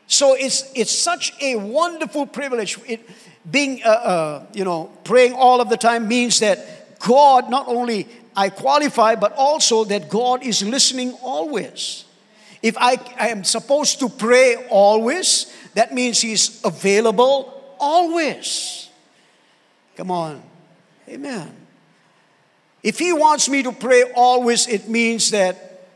So 0.07 0.35
it's, 0.35 0.71
it's 0.75 0.93
such 0.93 1.33
a 1.41 1.57
wonderful 1.57 2.27
privilege. 2.27 2.79
It, 2.87 3.09
being, 3.51 3.83
uh, 3.83 3.89
uh, 3.89 4.47
you 4.53 4.65
know, 4.65 4.93
praying 5.05 5.33
all 5.33 5.61
of 5.61 5.69
the 5.69 5.77
time 5.77 6.07
means 6.07 6.41
that 6.41 6.99
God 7.01 7.51
not 7.51 7.67
only 7.67 8.07
I 8.37 8.51
qualify, 8.51 9.17
but 9.17 9.33
also 9.33 9.85
that 9.85 10.09
God 10.09 10.45
is 10.45 10.63
listening 10.63 11.13
always. 11.23 12.05
If 12.63 12.77
I, 12.79 12.97
I 13.19 13.29
am 13.29 13.43
supposed 13.43 13.99
to 14.01 14.09
pray 14.09 14.55
always, 14.71 15.53
that 15.75 15.93
means 15.93 16.21
He's 16.21 16.65
available 16.65 17.75
always. 17.79 18.89
Come 19.97 20.11
on. 20.11 20.43
Amen. 21.09 21.55
If 22.83 22.99
He 22.99 23.13
wants 23.13 23.49
me 23.49 23.63
to 23.65 23.73
pray 23.73 24.05
always, 24.15 24.69
it 24.69 24.89
means 24.89 25.33
that 25.33 25.87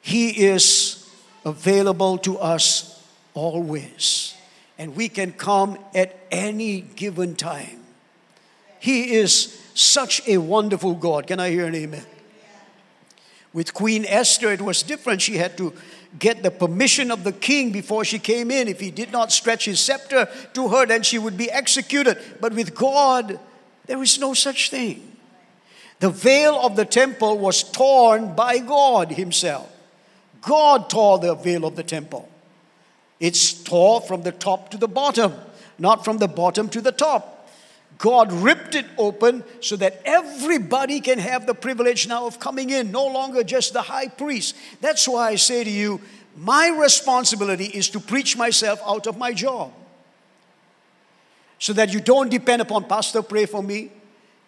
He 0.00 0.46
is 0.46 1.08
available 1.44 2.18
to 2.18 2.38
us 2.38 3.02
always. 3.34 4.34
And 4.78 4.96
we 4.96 5.08
can 5.08 5.32
come 5.32 5.78
at 5.94 6.16
any 6.30 6.80
given 6.80 7.34
time. 7.34 7.80
He 8.78 9.14
is 9.14 9.60
such 9.74 10.26
a 10.28 10.38
wonderful 10.38 10.94
God. 10.94 11.26
Can 11.26 11.40
I 11.40 11.50
hear 11.50 11.66
an 11.66 11.74
amen? 11.74 12.04
With 13.54 13.72
Queen 13.72 14.04
Esther, 14.06 14.52
it 14.52 14.60
was 14.60 14.82
different. 14.82 15.22
She 15.22 15.38
had 15.38 15.56
to 15.56 15.72
get 16.18 16.42
the 16.42 16.50
permission 16.50 17.10
of 17.10 17.24
the 17.24 17.32
king 17.32 17.70
before 17.70 18.04
she 18.04 18.18
came 18.18 18.50
in. 18.50 18.68
If 18.68 18.80
he 18.80 18.90
did 18.90 19.12
not 19.12 19.32
stretch 19.32 19.64
his 19.64 19.80
scepter 19.80 20.28
to 20.54 20.68
her, 20.68 20.84
then 20.84 21.02
she 21.02 21.18
would 21.18 21.38
be 21.38 21.50
executed. 21.50 22.18
But 22.40 22.52
with 22.52 22.74
God, 22.74 23.38
there 23.86 24.02
is 24.02 24.18
no 24.18 24.34
such 24.34 24.70
thing. 24.70 25.12
The 26.00 26.10
veil 26.10 26.56
of 26.56 26.74
the 26.74 26.84
temple 26.84 27.38
was 27.38 27.62
torn 27.62 28.34
by 28.34 28.58
God 28.58 29.12
Himself. 29.12 29.70
God 30.42 30.90
tore 30.90 31.18
the 31.18 31.34
veil 31.34 31.64
of 31.64 31.76
the 31.76 31.82
temple. 31.82 32.28
It's 33.20 33.54
tore 33.54 34.00
from 34.00 34.22
the 34.22 34.32
top 34.32 34.70
to 34.72 34.76
the 34.76 34.88
bottom, 34.88 35.32
not 35.78 36.04
from 36.04 36.18
the 36.18 36.28
bottom 36.28 36.68
to 36.70 36.80
the 36.80 36.92
top. 36.92 37.33
God 38.04 38.34
ripped 38.34 38.74
it 38.74 38.84
open 38.98 39.42
so 39.60 39.76
that 39.76 40.02
everybody 40.04 41.00
can 41.00 41.18
have 41.18 41.46
the 41.46 41.54
privilege 41.54 42.06
now 42.06 42.26
of 42.26 42.38
coming 42.38 42.68
in, 42.68 42.92
no 42.92 43.06
longer 43.06 43.42
just 43.42 43.72
the 43.72 43.80
high 43.80 44.08
priest. 44.08 44.54
That's 44.82 45.08
why 45.08 45.30
I 45.30 45.36
say 45.36 45.64
to 45.64 45.70
you, 45.70 46.02
my 46.36 46.68
responsibility 46.78 47.64
is 47.64 47.88
to 47.88 48.00
preach 48.00 48.36
myself 48.36 48.78
out 48.86 49.06
of 49.06 49.16
my 49.16 49.32
job. 49.32 49.72
So 51.58 51.72
that 51.72 51.94
you 51.94 52.00
don't 52.00 52.28
depend 52.28 52.60
upon, 52.60 52.84
Pastor, 52.84 53.22
pray 53.22 53.46
for 53.46 53.62
me. 53.62 53.90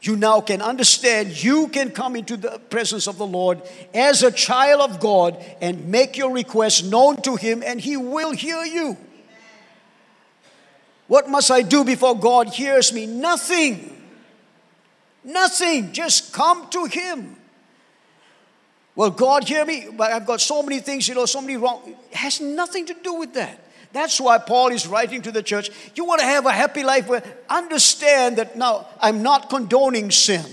You 0.02 0.16
now 0.16 0.42
can 0.42 0.60
understand 0.60 1.42
you 1.42 1.68
can 1.68 1.92
come 1.92 2.14
into 2.14 2.36
the 2.36 2.58
presence 2.68 3.08
of 3.08 3.16
the 3.16 3.26
Lord 3.26 3.62
as 3.94 4.22
a 4.22 4.30
child 4.30 4.82
of 4.82 5.00
God 5.00 5.42
and 5.62 5.88
make 5.88 6.18
your 6.18 6.30
request 6.30 6.84
known 6.84 7.22
to 7.22 7.36
Him, 7.36 7.62
and 7.64 7.80
He 7.80 7.96
will 7.96 8.32
hear 8.32 8.62
you. 8.66 8.98
What 11.06 11.28
must 11.28 11.50
I 11.50 11.62
do 11.62 11.84
before 11.84 12.18
God 12.18 12.48
hears 12.48 12.92
me? 12.92 13.06
Nothing. 13.06 14.02
Nothing. 15.24 15.92
Just 15.92 16.32
come 16.32 16.68
to 16.70 16.84
Him. 16.86 17.36
Will 18.94 19.10
God 19.10 19.44
hear 19.46 19.64
me? 19.64 19.88
But 19.94 20.12
I've 20.12 20.26
got 20.26 20.40
so 20.40 20.62
many 20.62 20.80
things, 20.80 21.06
you 21.06 21.14
know, 21.14 21.26
so 21.26 21.40
many 21.40 21.56
wrong. 21.56 21.82
It 22.10 22.16
has 22.16 22.40
nothing 22.40 22.86
to 22.86 22.94
do 23.02 23.14
with 23.14 23.34
that. 23.34 23.60
That's 23.92 24.20
why 24.20 24.38
Paul 24.38 24.72
is 24.72 24.86
writing 24.86 25.22
to 25.22 25.32
the 25.32 25.42
church. 25.42 25.70
You 25.94 26.04
want 26.04 26.20
to 26.20 26.26
have 26.26 26.46
a 26.46 26.52
happy 26.52 26.82
life, 26.82 27.08
where 27.08 27.22
understand 27.48 28.36
that 28.38 28.56
now 28.56 28.86
I'm 29.00 29.22
not 29.22 29.48
condoning 29.48 30.10
sin. 30.10 30.44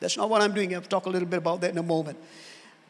That's 0.00 0.16
not 0.16 0.30
what 0.30 0.42
I'm 0.42 0.52
doing. 0.52 0.74
I'll 0.74 0.82
talk 0.82 1.06
a 1.06 1.10
little 1.10 1.28
bit 1.28 1.38
about 1.38 1.62
that 1.62 1.70
in 1.70 1.78
a 1.78 1.82
moment. 1.82 2.18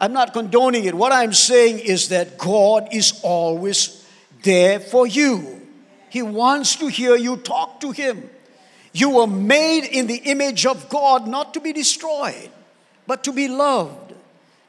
I'm 0.01 0.12
not 0.12 0.33
condoning 0.33 0.85
it. 0.85 0.95
What 0.95 1.12
I'm 1.12 1.33
saying 1.33 1.79
is 1.79 2.11
that 2.11 2.37
God 2.37 2.89
is 2.93 3.21
always 3.23 4.07
there 4.43 4.79
for 4.79 5.07
you. 5.07 5.66
He 6.09 6.23
wants 6.23 6.77
to 6.77 6.87
hear 6.88 7.16
you 7.16 7.37
talk 7.37 7.81
to 7.81 7.90
Him. 7.90 8.31
You 8.92 9.11
were 9.11 9.27
made 9.27 9.85
in 9.85 10.07
the 10.07 10.16
image 10.16 10.64
of 10.64 10.88
God, 10.88 11.27
not 11.29 11.55
to 11.55 11.61
be 11.61 11.73
destroyed, 11.73 12.51
but 13.07 13.25
to 13.25 13.33
be 13.33 13.49
loved, 13.49 14.14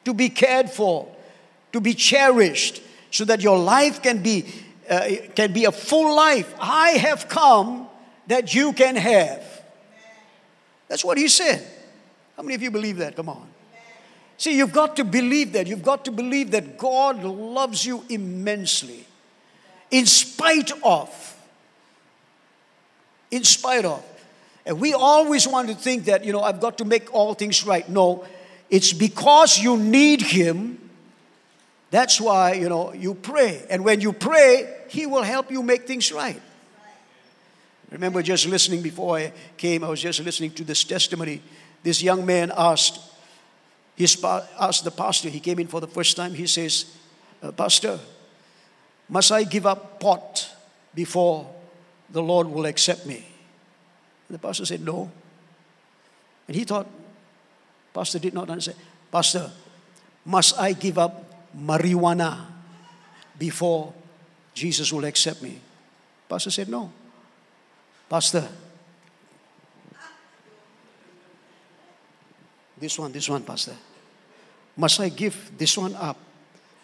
to 0.05 0.13
be 0.13 0.29
cared 0.29 0.69
for, 0.69 1.07
to 1.71 1.79
be 1.79 1.93
cherished, 1.93 2.81
so 3.11 3.23
that 3.25 3.41
your 3.41 3.57
life 3.57 4.01
can 4.01 4.21
be, 4.21 4.45
uh, 4.89 5.07
can 5.35 5.53
be 5.53 5.65
a 5.65 5.71
full 5.71 6.15
life. 6.15 6.53
I 6.59 6.91
have 6.91 7.29
come 7.29 7.87
that 8.27 8.53
you 8.53 8.73
can 8.73 8.95
have. 8.95 9.43
That's 10.89 11.05
what 11.05 11.17
He 11.17 11.27
said. 11.27 11.65
How 12.35 12.43
many 12.43 12.55
of 12.55 12.61
you 12.61 12.71
believe 12.71 12.97
that? 12.97 13.15
Come 13.15 13.29
on. 13.29 13.47
See, 14.37 14.55
you've 14.55 14.73
got 14.73 14.95
to 14.97 15.03
believe 15.03 15.53
that. 15.53 15.67
You've 15.67 15.83
got 15.83 16.05
to 16.05 16.11
believe 16.11 16.51
that 16.51 16.77
God 16.77 17.23
loves 17.23 17.85
you 17.85 18.03
immensely, 18.09 19.05
in 19.91 20.05
spite 20.05 20.71
of 20.83 21.27
in 23.31 23.43
spite 23.43 23.85
of. 23.85 24.03
And 24.65 24.79
we 24.79 24.93
always 24.93 25.47
want 25.47 25.69
to 25.69 25.75
think 25.75 26.05
that, 26.05 26.25
you 26.25 26.33
know, 26.33 26.41
I've 26.41 26.59
got 26.59 26.77
to 26.79 26.85
make 26.85 27.13
all 27.13 27.33
things 27.33 27.65
right. 27.65 27.87
No, 27.87 28.25
it's 28.69 28.93
because 28.93 29.59
you 29.59 29.77
need 29.77 30.21
Him. 30.21 30.89
That's 31.89 32.19
why, 32.19 32.53
you 32.53 32.67
know, 32.67 32.93
you 32.93 33.13
pray. 33.13 33.65
And 33.69 33.85
when 33.85 34.01
you 34.01 34.11
pray, 34.11 34.83
He 34.89 35.05
will 35.05 35.23
help 35.23 35.51
you 35.51 35.63
make 35.63 35.87
things 35.87 36.11
right. 36.11 36.41
remember 37.89 38.21
just 38.21 38.45
listening 38.45 38.81
before 38.81 39.17
I 39.17 39.31
came, 39.55 39.83
I 39.83 39.89
was 39.89 40.01
just 40.01 40.19
listening 40.19 40.51
to 40.51 40.65
this 40.65 40.83
testimony. 40.83 41.41
This 41.83 42.03
young 42.03 42.25
man 42.25 42.51
asked, 42.57 42.99
he 43.95 44.03
asked 44.03 44.83
the 44.83 44.91
pastor, 44.91 45.29
he 45.29 45.39
came 45.39 45.59
in 45.59 45.67
for 45.67 45.79
the 45.79 45.87
first 45.87 46.17
time, 46.17 46.33
he 46.33 46.45
says, 46.45 46.93
uh, 47.41 47.51
Pastor, 47.51 47.99
must 49.09 49.31
I 49.31 49.43
give 49.43 49.65
up 49.65 49.99
pot 49.99 50.49
before 50.93 51.49
the 52.09 52.21
Lord 52.21 52.47
will 52.47 52.65
accept 52.65 53.05
me. 53.05 53.25
And 54.27 54.35
the 54.35 54.39
pastor 54.39 54.65
said, 54.65 54.81
No. 54.81 55.11
And 56.47 56.55
he 56.55 56.63
thought, 56.63 56.87
Pastor 57.93 58.19
did 58.19 58.33
not 58.33 58.49
understand. 58.49 58.77
Pastor, 59.11 59.51
must 60.25 60.57
I 60.59 60.73
give 60.73 60.97
up 60.97 61.23
marijuana 61.57 62.45
before 63.37 63.93
Jesus 64.53 64.91
will 64.91 65.05
accept 65.05 65.41
me? 65.41 65.59
Pastor 66.27 66.51
said, 66.51 66.69
No. 66.69 66.91
Pastor, 68.09 68.47
this 72.77 72.97
one, 72.99 73.11
this 73.11 73.29
one, 73.29 73.43
Pastor. 73.43 73.75
Must 74.75 74.99
I 74.99 75.09
give 75.09 75.51
this 75.57 75.77
one 75.77 75.95
up 75.95 76.17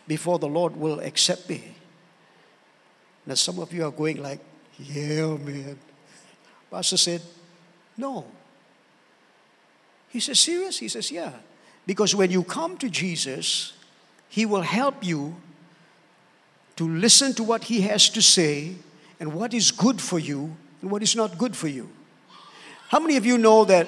before 0.08 0.40
the 0.40 0.48
Lord 0.48 0.76
will 0.76 1.00
accept 1.00 1.48
me? 1.50 1.76
Now, 3.26 3.36
some 3.36 3.60
of 3.60 3.72
you 3.74 3.86
are 3.86 3.92
going 3.92 4.22
like, 4.22 4.40
yeah, 4.78 5.38
man. 5.38 5.78
Pastor 6.70 6.98
said, 6.98 7.22
No. 7.98 8.26
He 10.10 10.20
says, 10.20 10.40
Serious? 10.40 10.80
He 10.80 10.88
says, 10.88 11.12
Yeah. 11.12 11.32
Because 11.86 12.16
when 12.16 12.32
you 12.32 12.44
come 12.44 12.78
to 12.78 12.90
Jesus, 12.90 13.74
He 14.30 14.46
will 14.46 14.62
help 14.62 15.06
you 15.06 15.36
to 16.76 16.88
listen 16.90 17.34
to 17.36 17.44
what 17.44 17.66
He 17.66 17.82
has 17.82 18.10
to 18.10 18.22
say 18.22 18.76
and 19.20 19.34
what 19.34 19.54
is 19.54 19.72
good 19.72 20.02
for 20.02 20.18
you 20.18 20.56
and 20.82 20.90
what 20.90 21.04
is 21.04 21.16
not 21.16 21.38
good 21.38 21.56
for 21.56 21.68
you. 21.68 21.90
How 22.90 23.00
many 23.00 23.18
of 23.18 23.26
you 23.26 23.38
know 23.38 23.66
that 23.66 23.88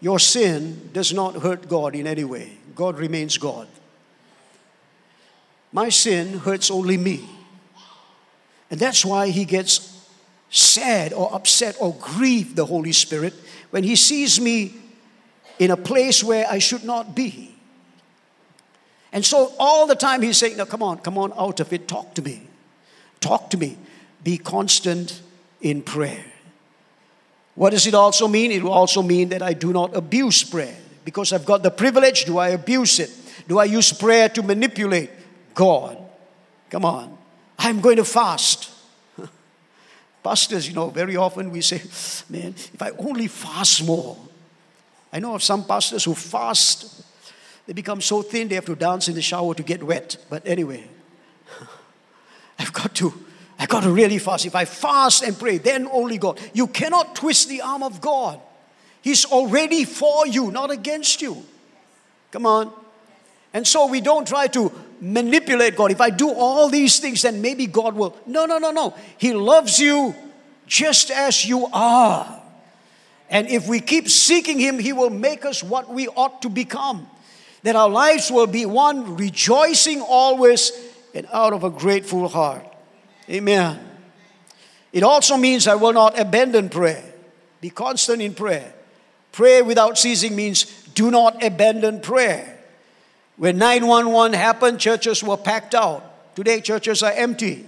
your 0.00 0.18
sin 0.18 0.90
does 0.92 1.12
not 1.12 1.36
hurt 1.36 1.68
God 1.68 1.94
in 1.94 2.06
any 2.06 2.24
way? 2.24 2.58
God 2.74 2.98
remains 2.98 3.38
God. 3.38 3.68
My 5.72 5.88
sin 5.88 6.38
hurts 6.38 6.70
only 6.70 6.96
me. 6.96 7.28
And 8.70 8.80
that's 8.80 9.04
why 9.04 9.28
He 9.28 9.44
gets 9.44 9.92
sad 10.50 11.12
or 11.12 11.32
upset 11.34 11.76
or 11.80 11.94
grieve 11.94 12.56
the 12.56 12.66
Holy 12.66 12.92
Spirit 12.92 13.34
when 13.70 13.84
He 13.84 13.96
sees 13.96 14.40
me 14.40 14.74
in 15.58 15.70
a 15.70 15.76
place 15.76 16.22
where 16.22 16.46
I 16.48 16.58
should 16.58 16.84
not 16.84 17.14
be. 17.14 17.54
And 19.12 19.24
so 19.24 19.52
all 19.58 19.86
the 19.86 19.94
time 19.94 20.22
He's 20.22 20.36
saying, 20.36 20.56
Now 20.56 20.64
come 20.64 20.82
on, 20.82 20.98
come 20.98 21.18
on 21.18 21.32
out 21.36 21.60
of 21.60 21.72
it, 21.72 21.88
talk 21.88 22.14
to 22.14 22.22
me. 22.22 22.42
Talk 23.20 23.50
to 23.50 23.56
me. 23.56 23.76
Be 24.22 24.38
constant 24.38 25.20
in 25.60 25.82
prayer. 25.82 26.24
What 27.54 27.70
does 27.70 27.86
it 27.86 27.94
also 27.94 28.28
mean? 28.28 28.52
It 28.52 28.62
will 28.62 28.72
also 28.72 29.02
mean 29.02 29.30
that 29.30 29.42
I 29.42 29.54
do 29.54 29.72
not 29.72 29.96
abuse 29.96 30.44
prayer. 30.44 30.76
Because 31.04 31.32
I've 31.32 31.46
got 31.46 31.62
the 31.62 31.70
privilege, 31.70 32.24
do 32.24 32.38
I 32.38 32.48
abuse 32.48 32.98
it? 32.98 33.10
Do 33.48 33.58
I 33.58 33.64
use 33.64 33.92
prayer 33.92 34.28
to 34.30 34.42
manipulate 34.42 35.10
God? 35.54 35.96
Come 36.70 36.84
on. 36.84 37.15
I'm 37.66 37.80
going 37.80 37.96
to 37.96 38.04
fast. 38.04 38.70
pastors, 40.22 40.68
you 40.68 40.74
know, 40.74 40.88
very 40.88 41.16
often 41.16 41.50
we 41.50 41.60
say, 41.62 41.82
man, 42.30 42.54
if 42.54 42.80
I 42.80 42.90
only 42.90 43.26
fast 43.26 43.84
more. 43.84 44.16
I 45.12 45.18
know 45.18 45.34
of 45.34 45.42
some 45.42 45.64
pastors 45.64 46.04
who 46.04 46.14
fast, 46.14 47.02
they 47.66 47.72
become 47.72 48.00
so 48.00 48.22
thin 48.22 48.46
they 48.46 48.54
have 48.54 48.66
to 48.66 48.76
dance 48.76 49.08
in 49.08 49.16
the 49.16 49.22
shower 49.22 49.52
to 49.54 49.64
get 49.64 49.82
wet. 49.82 50.16
But 50.30 50.46
anyway, 50.46 50.88
I've 52.60 52.72
got 52.72 52.94
to, 52.96 53.12
I've 53.58 53.68
got 53.68 53.82
to 53.82 53.90
really 53.90 54.18
fast. 54.18 54.46
If 54.46 54.54
I 54.54 54.64
fast 54.64 55.24
and 55.24 55.36
pray, 55.36 55.58
then 55.58 55.88
only 55.90 56.18
God. 56.18 56.38
You 56.54 56.68
cannot 56.68 57.16
twist 57.16 57.48
the 57.48 57.62
arm 57.62 57.82
of 57.82 58.00
God. 58.00 58.40
He's 59.02 59.24
already 59.24 59.84
for 59.84 60.24
you, 60.24 60.52
not 60.52 60.70
against 60.70 61.20
you. 61.20 61.44
Come 62.30 62.46
on. 62.46 62.72
And 63.52 63.66
so 63.66 63.86
we 63.86 64.00
don't 64.00 64.28
try 64.28 64.46
to 64.48 64.70
manipulate 65.00 65.76
God. 65.76 65.90
If 65.90 66.00
I 66.00 66.10
do 66.10 66.30
all 66.30 66.68
these 66.68 66.98
things, 66.98 67.22
then 67.22 67.42
maybe 67.42 67.66
God 67.66 67.94
will. 67.94 68.16
No, 68.26 68.46
no, 68.46 68.58
no, 68.58 68.70
no. 68.70 68.94
He 69.18 69.32
loves 69.32 69.78
you 69.78 70.14
just 70.66 71.10
as 71.10 71.44
you 71.44 71.66
are. 71.72 72.42
And 73.28 73.48
if 73.48 73.68
we 73.68 73.80
keep 73.80 74.08
seeking 74.08 74.58
Him, 74.58 74.78
He 74.78 74.92
will 74.92 75.10
make 75.10 75.44
us 75.44 75.62
what 75.62 75.88
we 75.92 76.08
ought 76.08 76.42
to 76.42 76.48
become. 76.48 77.08
That 77.62 77.76
our 77.76 77.88
lives 77.88 78.30
will 78.30 78.46
be 78.46 78.66
one 78.66 79.16
rejoicing 79.16 80.00
always 80.00 80.72
and 81.14 81.26
out 81.32 81.52
of 81.52 81.64
a 81.64 81.70
grateful 81.70 82.28
heart. 82.28 82.64
Amen. 83.28 83.80
It 84.92 85.02
also 85.02 85.36
means 85.36 85.66
I 85.66 85.74
will 85.74 85.92
not 85.92 86.18
abandon 86.18 86.68
prayer. 86.68 87.02
Be 87.60 87.70
constant 87.70 88.22
in 88.22 88.34
prayer. 88.34 88.72
Pray 89.32 89.62
without 89.62 89.98
ceasing 89.98 90.36
means 90.36 90.64
do 90.94 91.10
not 91.10 91.42
abandon 91.42 92.00
prayer. 92.00 92.55
When 93.36 93.58
911 93.58 94.32
happened, 94.32 94.80
churches 94.80 95.22
were 95.22 95.36
packed 95.36 95.74
out. 95.74 96.34
Today, 96.34 96.60
churches 96.60 97.02
are 97.02 97.12
empty. 97.12 97.66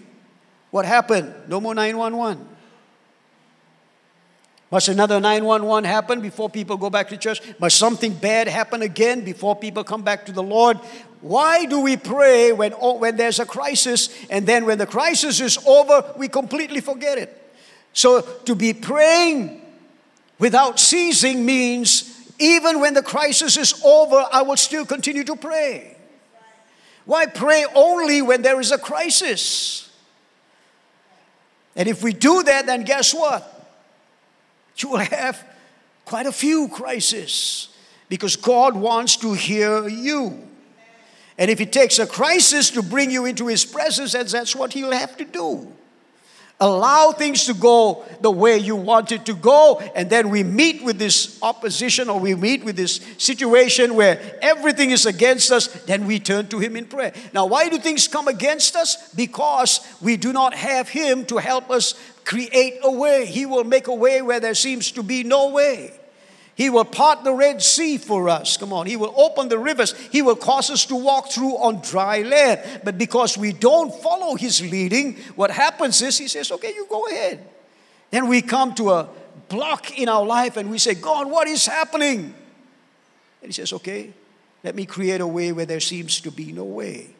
What 0.70 0.84
happened? 0.84 1.32
No 1.48 1.60
more 1.60 1.74
911. 1.74 2.46
Must 4.70 4.88
another 4.88 5.18
911 5.18 5.84
happen 5.84 6.20
before 6.20 6.50
people 6.50 6.76
go 6.76 6.90
back 6.90 7.08
to 7.08 7.16
church? 7.16 7.40
Must 7.58 7.76
something 7.76 8.12
bad 8.12 8.48
happen 8.48 8.82
again 8.82 9.24
before 9.24 9.56
people 9.56 9.82
come 9.82 10.02
back 10.02 10.26
to 10.26 10.32
the 10.32 10.42
Lord? 10.42 10.76
Why 11.22 11.64
do 11.64 11.80
we 11.80 11.96
pray 11.96 12.52
when, 12.52 12.72
when 12.72 13.16
there's 13.16 13.40
a 13.40 13.46
crisis 13.46 14.10
and 14.28 14.46
then 14.46 14.66
when 14.66 14.76
the 14.76 14.86
crisis 14.86 15.40
is 15.40 15.58
over, 15.66 16.12
we 16.18 16.28
completely 16.28 16.80
forget 16.80 17.16
it? 17.16 17.34
So 17.94 18.20
to 18.20 18.54
be 18.54 18.74
praying 18.74 19.62
without 20.38 20.78
ceasing 20.78 21.46
means 21.46 22.17
even 22.38 22.80
when 22.80 22.94
the 22.94 23.02
crisis 23.02 23.56
is 23.56 23.82
over, 23.84 24.24
I 24.32 24.42
will 24.42 24.56
still 24.56 24.86
continue 24.86 25.24
to 25.24 25.36
pray. 25.36 25.96
Why 27.04 27.26
pray 27.26 27.64
only 27.74 28.22
when 28.22 28.42
there 28.42 28.60
is 28.60 28.70
a 28.70 28.78
crisis? 28.78 29.90
And 31.74 31.88
if 31.88 32.02
we 32.02 32.12
do 32.12 32.42
that, 32.42 32.66
then 32.66 32.82
guess 32.84 33.14
what? 33.14 33.54
You 34.76 34.90
will 34.90 34.98
have 34.98 35.44
quite 36.04 36.26
a 36.26 36.32
few 36.32 36.68
crises 36.68 37.68
because 38.08 38.36
God 38.36 38.76
wants 38.76 39.16
to 39.18 39.32
hear 39.32 39.88
you. 39.88 40.46
And 41.36 41.50
if 41.50 41.60
it 41.60 41.72
takes 41.72 41.98
a 41.98 42.06
crisis 42.06 42.70
to 42.70 42.82
bring 42.82 43.10
you 43.10 43.24
into 43.24 43.46
His 43.46 43.64
presence, 43.64 44.12
that's 44.12 44.54
what 44.54 44.72
He'll 44.72 44.92
have 44.92 45.16
to 45.16 45.24
do 45.24 45.72
allow 46.60 47.12
things 47.12 47.44
to 47.44 47.54
go 47.54 48.04
the 48.20 48.30
way 48.30 48.58
you 48.58 48.74
want 48.74 49.12
it 49.12 49.24
to 49.26 49.34
go, 49.34 49.78
and 49.94 50.10
then 50.10 50.30
we 50.30 50.42
meet 50.42 50.82
with 50.82 50.98
this 50.98 51.38
opposition 51.42 52.08
or 52.08 52.18
we 52.18 52.34
meet 52.34 52.64
with 52.64 52.76
this 52.76 53.00
situation 53.16 53.94
where 53.94 54.38
everything 54.42 54.90
is 54.90 55.06
against 55.06 55.52
us, 55.52 55.68
then 55.84 56.06
we 56.06 56.18
turn 56.18 56.48
to 56.48 56.58
Him 56.58 56.76
in 56.76 56.86
prayer. 56.86 57.12
Now, 57.32 57.46
why 57.46 57.68
do 57.68 57.78
things 57.78 58.08
come 58.08 58.28
against 58.28 58.74
us? 58.74 59.12
Because 59.14 59.80
we 60.00 60.16
do 60.16 60.32
not 60.32 60.54
have 60.54 60.88
Him 60.88 61.24
to 61.26 61.36
help 61.36 61.70
us 61.70 61.94
create 62.24 62.80
a 62.82 62.90
way. 62.90 63.26
He 63.26 63.46
will 63.46 63.64
make 63.64 63.86
a 63.86 63.94
way 63.94 64.20
where 64.20 64.40
there 64.40 64.54
seems 64.54 64.92
to 64.92 65.02
be 65.02 65.22
no 65.22 65.50
way. 65.50 65.97
He 66.58 66.70
will 66.70 66.84
part 66.84 67.22
the 67.22 67.32
Red 67.32 67.62
Sea 67.62 67.98
for 67.98 68.28
us. 68.28 68.56
Come 68.56 68.72
on. 68.72 68.86
He 68.86 68.96
will 68.96 69.14
open 69.16 69.48
the 69.48 69.60
rivers. 69.60 69.96
He 70.08 70.22
will 70.22 70.34
cause 70.34 70.70
us 70.70 70.86
to 70.86 70.96
walk 70.96 71.30
through 71.30 71.56
on 71.56 71.82
dry 71.82 72.22
land. 72.22 72.80
But 72.82 72.98
because 72.98 73.38
we 73.38 73.52
don't 73.52 73.94
follow 74.02 74.34
His 74.34 74.60
leading, 74.60 75.18
what 75.36 75.52
happens 75.52 76.02
is 76.02 76.18
He 76.18 76.26
says, 76.26 76.50
okay, 76.50 76.74
you 76.74 76.84
go 76.90 77.06
ahead. 77.06 77.46
Then 78.10 78.26
we 78.26 78.42
come 78.42 78.74
to 78.74 78.90
a 78.90 79.08
block 79.48 79.96
in 79.96 80.08
our 80.08 80.26
life 80.26 80.56
and 80.56 80.68
we 80.68 80.78
say, 80.78 80.96
God, 80.96 81.30
what 81.30 81.46
is 81.46 81.64
happening? 81.64 82.34
And 83.40 83.46
He 83.46 83.52
says, 83.52 83.72
okay, 83.74 84.12
let 84.64 84.74
me 84.74 84.84
create 84.84 85.20
a 85.20 85.28
way 85.28 85.52
where 85.52 85.64
there 85.64 85.78
seems 85.78 86.20
to 86.22 86.32
be 86.32 86.50
no 86.50 86.64
way. 86.64 87.10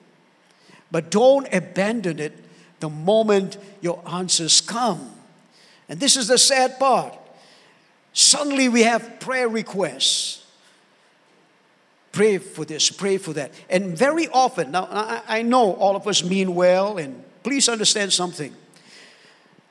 But 0.91 1.13
don't 1.13 1.47
abandon 1.55 2.19
it 2.19 2.37
the 2.81 2.91
moment 2.91 3.57
your 3.83 4.03
answers 4.05 4.61
come. 4.61 5.13
And 5.89 6.01
this 6.01 6.17
is 6.17 6.27
the 6.27 6.39
sad 6.39 6.81
part. 6.81 7.17
Suddenly 8.19 8.69
we 8.69 8.83
have 8.83 9.21
prayer 9.21 9.49
requests. 9.49 10.45
Pray 12.11 12.39
for 12.39 12.65
this, 12.65 12.91
pray 12.91 13.17
for 13.17 13.33
that. 13.35 13.53
And 13.71 13.97
very 13.97 14.27
often, 14.27 14.73
now 14.73 14.89
I, 14.91 15.23
I 15.29 15.43
know 15.43 15.75
all 15.75 15.95
of 15.95 16.09
us 16.09 16.25
mean 16.25 16.57
well, 16.57 16.99
and 16.99 17.23
please 17.45 17.69
understand 17.69 18.13
something. 18.13 18.53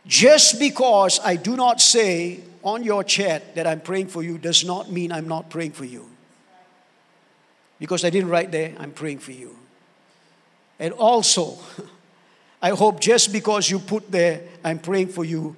Just 0.06 0.62
because 0.62 1.20
I 1.26 1.36
do 1.36 1.58
not 1.58 1.82
say 1.82 2.40
on 2.64 2.86
your 2.86 3.04
chat 3.04 3.54
that 3.56 3.68
I'm 3.68 3.82
praying 3.82 4.08
for 4.08 4.24
you 4.24 4.38
does 4.38 4.64
not 4.64 4.90
mean 4.90 5.12
I'm 5.12 5.28
not 5.28 5.50
praying 5.50 5.74
for 5.74 5.84
you. 5.84 6.10
Because 7.80 8.06
I 8.06 8.10
didn't 8.10 8.30
write 8.30 8.54
there, 8.54 8.74
I'm 8.80 8.92
praying 8.92 9.20
for 9.20 9.34
you. 9.34 9.58
And 10.80 10.94
also, 10.94 11.58
I 12.62 12.70
hope 12.70 13.02
just 13.02 13.34
because 13.34 13.70
you 13.70 13.80
put 13.80 14.10
there, 14.10 14.44
I'm 14.64 14.80
praying 14.80 15.10
for 15.10 15.26
you, 15.26 15.54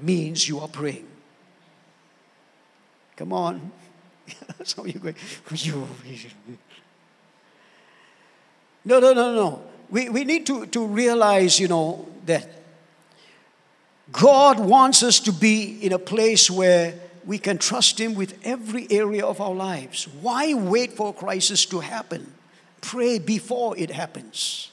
means 0.00 0.48
you 0.48 0.60
are 0.60 0.68
praying. 0.68 1.08
Come 3.16 3.32
on. 3.32 3.70
Some 4.64 4.86
of 4.86 4.94
you 4.94 5.00
going, 5.00 5.16
you. 5.50 5.88
No, 8.84 8.98
no, 8.98 9.12
no, 9.12 9.32
no. 9.32 9.62
We, 9.90 10.08
we 10.08 10.24
need 10.24 10.44
to, 10.46 10.66
to 10.66 10.86
realize, 10.86 11.60
you 11.60 11.68
know, 11.68 12.08
that 12.26 12.48
God 14.10 14.58
wants 14.58 15.02
us 15.02 15.20
to 15.20 15.32
be 15.32 15.78
in 15.80 15.92
a 15.92 15.98
place 15.98 16.50
where 16.50 16.94
we 17.24 17.38
can 17.38 17.58
trust 17.58 18.00
Him 18.00 18.14
with 18.14 18.38
every 18.42 18.86
area 18.90 19.24
of 19.24 19.40
our 19.40 19.54
lives. 19.54 20.08
Why 20.20 20.54
wait 20.54 20.94
for 20.94 21.10
a 21.10 21.12
crisis 21.12 21.64
to 21.66 21.80
happen? 21.80 22.34
Pray 22.80 23.18
before 23.20 23.78
it 23.78 23.90
happens. 23.90 24.70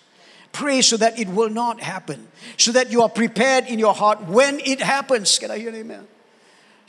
Pray 0.52 0.82
so 0.82 0.98
that 0.98 1.20
it 1.20 1.28
will 1.28 1.50
not 1.50 1.80
happen, 1.80 2.28
so 2.58 2.72
that 2.72 2.92
you 2.92 3.04
are 3.04 3.10
prepared 3.10 3.68
in 3.68 3.78
your 3.78 3.94
heart 3.94 4.24
when 4.24 4.60
it 4.62 4.82
happens. 4.82 5.38
Can 5.38 5.52
I 5.52 5.60
hear 5.60 5.70
an 5.70 5.76
amen? 5.76 6.08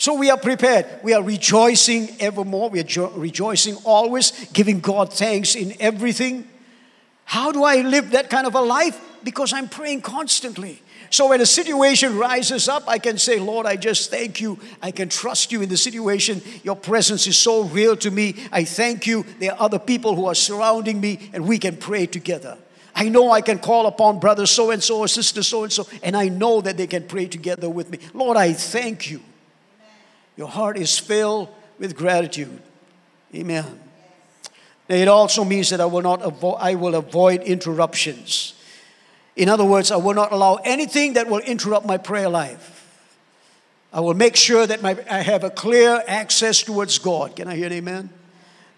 So 0.01 0.15
we 0.15 0.31
are 0.31 0.39
prepared. 0.39 0.87
We 1.03 1.13
are 1.13 1.23
rejoicing 1.23 2.17
evermore. 2.21 2.71
We 2.71 2.81
are 2.81 2.85
jo- 2.85 3.11
rejoicing 3.11 3.77
always, 3.85 4.31
giving 4.55 4.81
God 4.81 5.13
thanks 5.13 5.55
in 5.55 5.75
everything. 5.79 6.49
How 7.27 7.53
do 7.53 7.65
I 7.65 7.83
live 7.83 8.13
that 8.13 8.31
kind 8.31 8.47
of 8.47 8.55
a 8.55 8.63
life? 8.63 8.99
Because 9.23 9.53
I'm 9.53 9.69
praying 9.69 10.01
constantly. 10.01 10.81
So 11.11 11.29
when 11.29 11.43
a 11.43 11.47
situation 11.47 12.17
rises 12.17 12.67
up, 12.67 12.89
I 12.89 12.99
can 12.99 13.19
say, 13.19 13.39
Lord, 13.39 13.67
I 13.67 13.77
just 13.77 14.11
thank 14.11 14.41
you. 14.41 14.59
I 14.81 14.91
can 14.91 15.11
trust 15.11 15.53
you 15.53 15.61
in 15.61 15.69
the 15.69 15.77
situation. 15.77 16.41
Your 16.63 16.77
presence 16.77 17.27
is 17.27 17.37
so 17.37 17.65
real 17.65 17.95
to 17.97 18.11
me. 18.11 18.37
I 18.51 18.65
thank 18.65 19.07
you. 19.07 19.27
There 19.39 19.53
are 19.53 19.61
other 19.61 19.79
people 19.79 20.17
who 20.17 20.25
are 20.25 20.35
surrounding 20.35 20.99
me, 20.99 21.29
and 21.35 21.47
we 21.47 21.59
can 21.59 21.77
pray 21.77 22.07
together. 22.07 22.57
I 22.95 23.11
know 23.11 23.31
I 23.31 23.43
can 23.43 23.59
call 23.59 23.87
upon 23.87 24.19
brother 24.19 24.47
so 24.47 24.71
and 24.71 24.83
so 24.83 25.01
or 25.01 25.09
sister 25.09 25.43
so 25.43 25.65
and 25.65 25.71
so, 25.71 25.87
and 26.03 26.17
I 26.17 26.31
know 26.31 26.63
that 26.63 26.79
they 26.79 26.87
can 26.87 27.07
pray 27.07 27.27
together 27.27 27.69
with 27.69 27.91
me. 27.91 27.99
Lord, 28.15 28.39
I 28.39 28.55
thank 28.55 29.11
you. 29.11 29.21
Your 30.41 30.49
heart 30.49 30.79
is 30.79 30.99
filled 30.99 31.51
with 31.79 31.95
gratitude. 31.95 32.63
Amen. 33.35 33.79
It 34.89 35.07
also 35.07 35.45
means 35.45 35.69
that 35.69 35.83
I 35.83 35.85
will 35.85 36.01
not 36.01 36.23
avoid, 36.23 36.57
I 36.59 36.77
will 36.77 36.95
avoid 36.95 37.43
interruptions. 37.43 38.55
In 39.37 39.51
other 39.51 39.67
words, 39.67 39.91
I 39.91 39.97
will 39.97 40.15
not 40.15 40.33
allow 40.33 40.55
anything 40.65 41.13
that 41.13 41.29
will 41.29 41.41
interrupt 41.41 41.85
my 41.85 41.99
prayer 41.99 42.31
life. 42.31 42.89
I 43.93 44.01
will 44.01 44.15
make 44.15 44.35
sure 44.35 44.67
that 44.67 44.81
my, 44.81 44.97
I 45.11 45.19
have 45.19 45.45
a 45.45 45.51
clear 45.51 46.03
access 46.09 46.63
towards 46.63 46.99
God. 46.99 47.37
Can 47.37 47.47
I 47.47 47.57
hear 47.57 47.67
an 47.67 47.75
amen? 47.75 48.09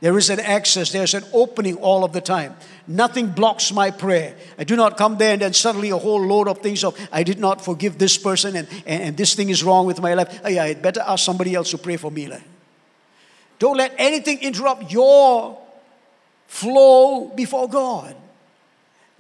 There 0.03 0.19
is 0.19 0.31
an 0.31 0.41
access, 0.41 0.91
there's 0.91 1.15
an 1.15 1.23
opening 1.33 1.77
all 1.77 2.03
of 2.03 2.13
the 2.13 2.21
time. 2.21 2.57
Nothing 2.89 3.29
blocks 3.29 3.73
my 3.73 3.93
prayer. 3.93 4.35
I 4.59 4.65
do 4.65 4.75
not 4.75 4.97
come 4.97 5.17
there 5.17 5.35
and 5.35 5.43
then 5.43 5.53
suddenly 5.53 5.91
a 5.91 5.97
whole 5.97 6.21
load 6.21 6.49
of 6.49 6.59
things 6.59 6.83
of 6.83 6.99
I 7.13 7.23
did 7.23 7.39
not 7.39 7.65
forgive 7.65 7.99
this 7.99 8.19
person 8.19 8.57
and, 8.57 8.67
and, 8.85 9.03
and 9.03 9.17
this 9.17 9.35
thing 9.35 9.49
is 9.49 9.63
wrong 9.63 9.87
with 9.87 10.01
my 10.01 10.15
life. 10.15 10.41
Yeah, 10.45 10.65
I, 10.65 10.67
I 10.71 10.75
better 10.75 11.03
ask 11.07 11.25
somebody 11.25 11.55
else 11.55 11.71
to 11.71 11.79
pray 11.79 11.97
for 11.97 12.11
me. 12.11 12.27
Like. 12.27 12.43
Don't 13.61 13.77
let 13.77 13.95
anything 13.97 14.41
interrupt 14.41 14.91
your 14.91 15.57
flow 16.49 17.29
before 17.37 17.69
God. 17.69 18.17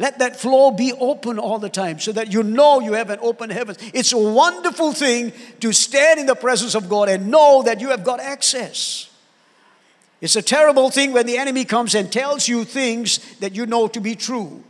Let 0.01 0.19
that 0.19 0.35
flow 0.35 0.73
be 0.73 0.93
open 0.95 1.39
all 1.39 1.61
the 1.61 1.71
time 1.71 2.01
so 2.01 2.11
that 2.11 2.33
you 2.33 2.43
know 2.43 2.81
you 2.81 2.95
have 2.95 3.11
an 3.11 3.21
open 3.23 3.51
heaven. 3.51 3.77
It's 3.95 4.13
a 4.13 4.19
wonderful 4.19 4.95
thing 4.95 5.33
to 5.61 5.73
stand 5.73 6.19
in 6.19 6.27
the 6.27 6.35
presence 6.35 6.75
of 6.75 6.89
God 6.89 7.09
and 7.09 7.31
know 7.31 7.63
that 7.63 7.81
you 7.81 7.91
have 7.91 8.03
got 8.03 8.19
access. 8.19 9.12
It's 10.23 10.37
a 10.37 10.43
terrible 10.43 10.89
thing 10.89 11.13
when 11.13 11.27
the 11.27 11.37
enemy 11.37 11.65
comes 11.65 11.97
and 11.97 12.11
tells 12.11 12.47
you 12.47 12.65
things 12.65 13.19
that 13.41 13.57
you 13.57 13.67
know 13.67 13.89
to 13.89 14.01
be 14.01 14.15
true. 14.15 14.63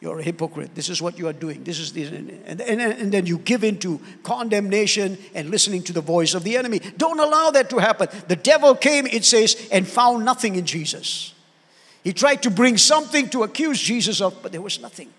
You're 0.00 0.18
a 0.18 0.22
hypocrite. 0.22 0.74
This 0.74 0.88
is 0.88 1.00
what 1.00 1.16
you 1.16 1.28
are 1.28 1.32
doing. 1.32 1.62
This 1.62 1.78
is 1.78 1.92
this. 1.92 2.10
And, 2.10 2.60
and, 2.60 2.80
and 2.80 3.12
then 3.12 3.26
you 3.26 3.38
give 3.38 3.62
in 3.62 3.78
to 3.78 4.00
condemnation 4.24 5.16
and 5.32 5.48
listening 5.50 5.84
to 5.84 5.92
the 5.92 6.00
voice 6.00 6.34
of 6.34 6.42
the 6.42 6.56
enemy. 6.56 6.80
Don't 6.96 7.20
allow 7.20 7.50
that 7.52 7.70
to 7.70 7.78
happen. 7.78 8.08
The 8.26 8.34
devil 8.34 8.74
came, 8.74 9.06
it 9.06 9.24
says, 9.24 9.68
and 9.70 9.86
found 9.86 10.24
nothing 10.24 10.56
in 10.56 10.66
Jesus. 10.66 11.32
He 12.02 12.12
tried 12.12 12.42
to 12.42 12.50
bring 12.50 12.78
something 12.78 13.28
to 13.28 13.44
accuse 13.44 13.78
Jesus 13.78 14.20
of, 14.20 14.42
but 14.42 14.50
there 14.50 14.62
was 14.62 14.80
nothing. 14.80 15.10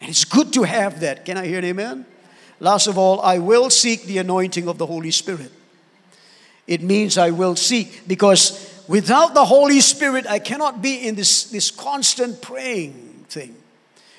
And 0.00 0.10
it's 0.10 0.24
good 0.24 0.52
to 0.54 0.64
have 0.64 1.00
that. 1.00 1.24
Can 1.24 1.36
I 1.36 1.46
hear 1.46 1.58
an 1.58 1.66
amen? 1.66 2.04
Last 2.58 2.88
of 2.88 2.98
all, 2.98 3.20
I 3.20 3.38
will 3.38 3.70
seek 3.70 4.04
the 4.04 4.18
anointing 4.18 4.66
of 4.66 4.78
the 4.78 4.86
Holy 4.86 5.12
Spirit. 5.12 5.52
It 6.68 6.82
means 6.82 7.16
I 7.16 7.30
will 7.30 7.56
seek 7.56 8.06
because 8.06 8.84
without 8.86 9.32
the 9.32 9.46
Holy 9.46 9.80
Spirit, 9.80 10.26
I 10.26 10.38
cannot 10.38 10.82
be 10.82 11.08
in 11.08 11.14
this, 11.14 11.44
this 11.44 11.70
constant 11.70 12.42
praying 12.42 13.24
thing 13.30 13.56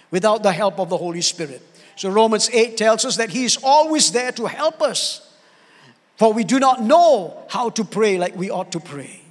without 0.10 0.42
the 0.42 0.52
help 0.52 0.80
of 0.80 0.90
the 0.90 0.98
Holy 0.98 1.22
Spirit. 1.22 1.62
So 1.96 2.10
Romans 2.10 2.50
8 2.52 2.76
tells 2.76 3.06
us 3.06 3.18
that 3.18 3.30
He 3.30 3.46
is 3.46 3.60
always 3.64 4.12
there 4.12 4.32
to 4.34 4.48
help 4.48 4.82
us. 4.82 5.26
For 6.18 6.34
we 6.34 6.44
do 6.44 6.60
not 6.60 6.82
know 6.82 7.46
how 7.50 7.70
to 7.70 7.84
pray 7.86 8.18
like 8.18 8.36
we 8.36 8.50
ought 8.50 8.72
to 8.72 8.80
pray. 8.80 9.22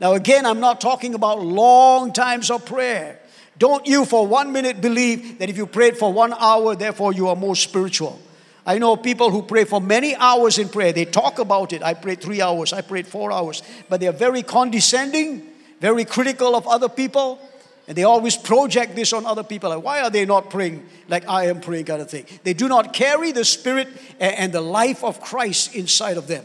Now, 0.00 0.14
again, 0.14 0.44
I'm 0.44 0.60
not 0.60 0.80
talking 0.80 1.14
about 1.14 1.40
long 1.40 2.12
times 2.12 2.50
of 2.50 2.66
prayer. 2.66 3.18
Don't 3.58 3.86
you 3.86 4.04
for 4.04 4.26
one 4.26 4.52
minute 4.52 4.80
believe 4.80 5.38
that 5.38 5.48
if 5.48 5.56
you 5.56 5.66
prayed 5.66 5.96
for 5.96 6.12
one 6.12 6.34
hour, 6.34 6.74
therefore 6.74 7.14
you 7.14 7.28
are 7.28 7.36
more 7.36 7.56
spiritual. 7.56 8.20
I 8.66 8.78
know 8.78 8.96
people 8.96 9.30
who 9.30 9.42
pray 9.42 9.64
for 9.64 9.80
many 9.80 10.16
hours 10.16 10.58
in 10.58 10.68
prayer. 10.68 10.92
They 10.92 11.04
talk 11.04 11.38
about 11.38 11.72
it. 11.72 11.84
I 11.84 11.94
prayed 11.94 12.20
three 12.20 12.42
hours, 12.42 12.72
I 12.72 12.80
prayed 12.80 13.06
four 13.06 13.30
hours. 13.30 13.62
But 13.88 14.00
they 14.00 14.08
are 14.08 14.12
very 14.12 14.42
condescending, 14.42 15.46
very 15.80 16.04
critical 16.04 16.56
of 16.56 16.66
other 16.66 16.88
people. 16.88 17.38
And 17.86 17.96
they 17.96 18.02
always 18.02 18.36
project 18.36 18.96
this 18.96 19.12
on 19.12 19.24
other 19.24 19.44
people. 19.44 19.70
Like, 19.70 19.84
why 19.84 20.00
are 20.00 20.10
they 20.10 20.26
not 20.26 20.50
praying 20.50 20.84
like 21.08 21.28
I 21.28 21.46
am 21.46 21.60
praying, 21.60 21.84
kind 21.84 22.02
of 22.02 22.10
thing? 22.10 22.26
They 22.42 22.52
do 22.52 22.66
not 22.66 22.92
carry 22.92 23.30
the 23.30 23.44
spirit 23.44 23.86
and 24.18 24.52
the 24.52 24.60
life 24.60 25.04
of 25.04 25.20
Christ 25.20 25.76
inside 25.76 26.16
of 26.16 26.26
them. 26.26 26.44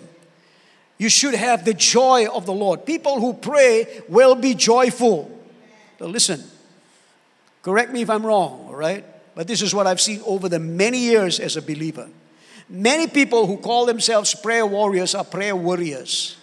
You 1.00 1.10
should 1.10 1.34
have 1.34 1.66
the 1.66 1.74
joy 1.74 2.28
of 2.32 2.46
the 2.46 2.54
Lord. 2.54 2.86
People 2.86 3.20
who 3.20 3.34
pray 3.34 4.04
will 4.08 4.36
be 4.36 4.54
joyful. 4.54 5.36
So 5.98 6.06
listen, 6.06 6.44
correct 7.64 7.92
me 7.92 8.04
if 8.04 8.10
I'm 8.12 8.24
wrong, 8.24 8.68
all 8.68 8.76
right? 8.76 9.04
But 9.42 9.48
this 9.48 9.64
is 9.64 9.74
what 9.74 9.88
I've 9.88 10.00
seen 10.00 10.22
over 10.28 10.48
the 10.48 10.60
many 10.60 11.00
years 11.00 11.40
as 11.40 11.58
a 11.58 11.64
believer. 11.64 12.08
Many 12.70 13.08
people 13.08 13.48
who 13.48 13.58
call 13.58 13.88
themselves 13.88 14.36
prayer 14.36 14.68
warriors 14.68 15.16
are 15.16 15.24
prayer 15.24 15.56
warriors. 15.56 16.38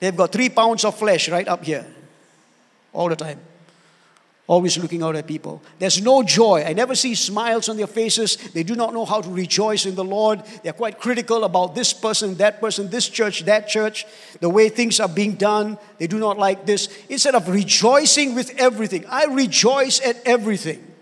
They've 0.00 0.16
got 0.16 0.32
three 0.32 0.48
pounds 0.48 0.84
of 0.84 0.98
flesh 0.98 1.28
right 1.28 1.46
up 1.46 1.62
here 1.62 1.86
all 2.92 3.08
the 3.08 3.14
time. 3.14 3.38
Always 4.48 4.78
looking 4.78 5.02
out 5.02 5.16
at 5.16 5.26
people. 5.26 5.60
There's 5.80 6.00
no 6.00 6.22
joy. 6.22 6.62
I 6.64 6.72
never 6.72 6.94
see 6.94 7.16
smiles 7.16 7.68
on 7.68 7.76
their 7.76 7.88
faces. 7.88 8.36
They 8.36 8.62
do 8.62 8.76
not 8.76 8.94
know 8.94 9.04
how 9.04 9.20
to 9.20 9.28
rejoice 9.28 9.86
in 9.86 9.96
the 9.96 10.04
Lord. 10.04 10.42
They're 10.62 10.72
quite 10.72 11.00
critical 11.00 11.42
about 11.42 11.74
this 11.74 11.92
person, 11.92 12.36
that 12.36 12.60
person, 12.60 12.88
this 12.88 13.08
church, 13.08 13.44
that 13.46 13.66
church, 13.66 14.06
the 14.38 14.48
way 14.48 14.68
things 14.68 15.00
are 15.00 15.08
being 15.08 15.34
done. 15.34 15.78
They 15.98 16.06
do 16.06 16.20
not 16.20 16.38
like 16.38 16.64
this. 16.64 16.88
Instead 17.08 17.34
of 17.34 17.48
rejoicing 17.48 18.36
with 18.36 18.50
everything, 18.56 19.04
I 19.08 19.24
rejoice 19.24 20.00
at 20.00 20.24
everything. 20.24 20.94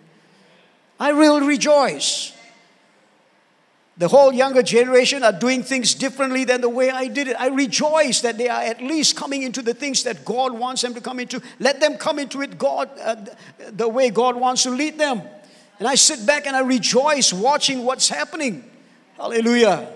I 0.99 1.13
will 1.13 1.41
rejoice. 1.43 2.33
The 3.97 4.09
whole 4.09 4.33
younger 4.33 4.63
generation 4.63 5.23
are 5.23 5.33
doing 5.33 5.63
things 5.63 5.95
differently 5.95 6.45
than 6.45 6.61
the 6.61 6.69
way 6.69 6.91
I 6.91 7.07
did 7.07 7.29
it. 7.29 7.37
I 7.39 7.47
rejoice 7.47 8.23
that 8.23 8.39
they 8.39 8.49
are 8.49 8.61
at 8.61 8.83
least 8.83 9.17
coming 9.17 9.43
into 9.43 9.63
the 9.63 9.73
things 9.73 10.03
that 10.03 10.25
God 10.25 10.53
wants 10.53 10.83
them 10.83 10.95
to 10.95 11.01
come 11.01 11.21
into. 11.21 11.41
Let 11.61 11.81
them 11.81 11.97
come 11.97 12.19
into 12.19 12.43
it 12.43 12.59
God 12.59 12.91
uh, 13.01 13.17
the 13.71 13.89
way 13.89 14.11
God 14.11 14.35
wants 14.35 14.65
to 14.65 14.71
lead 14.71 14.99
them. 14.99 15.23
And 15.79 15.87
I 15.87 15.95
sit 15.95 16.27
back 16.27 16.47
and 16.47 16.57
I 16.57 16.61
rejoice 16.61 17.33
watching 17.33 17.85
what's 17.85 18.09
happening. 18.09 18.69
Hallelujah. 19.17 19.89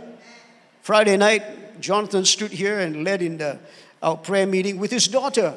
Friday 0.83 1.17
night, 1.17 1.81
Jonathan 1.81 2.25
stood 2.25 2.53
here 2.53 2.79
and 2.79 3.03
led 3.03 3.21
in 3.21 3.39
the, 3.39 3.59
our 4.01 4.17
prayer 4.17 4.47
meeting 4.47 4.79
with 4.79 4.93
his 4.93 5.09
daughter. 5.09 5.55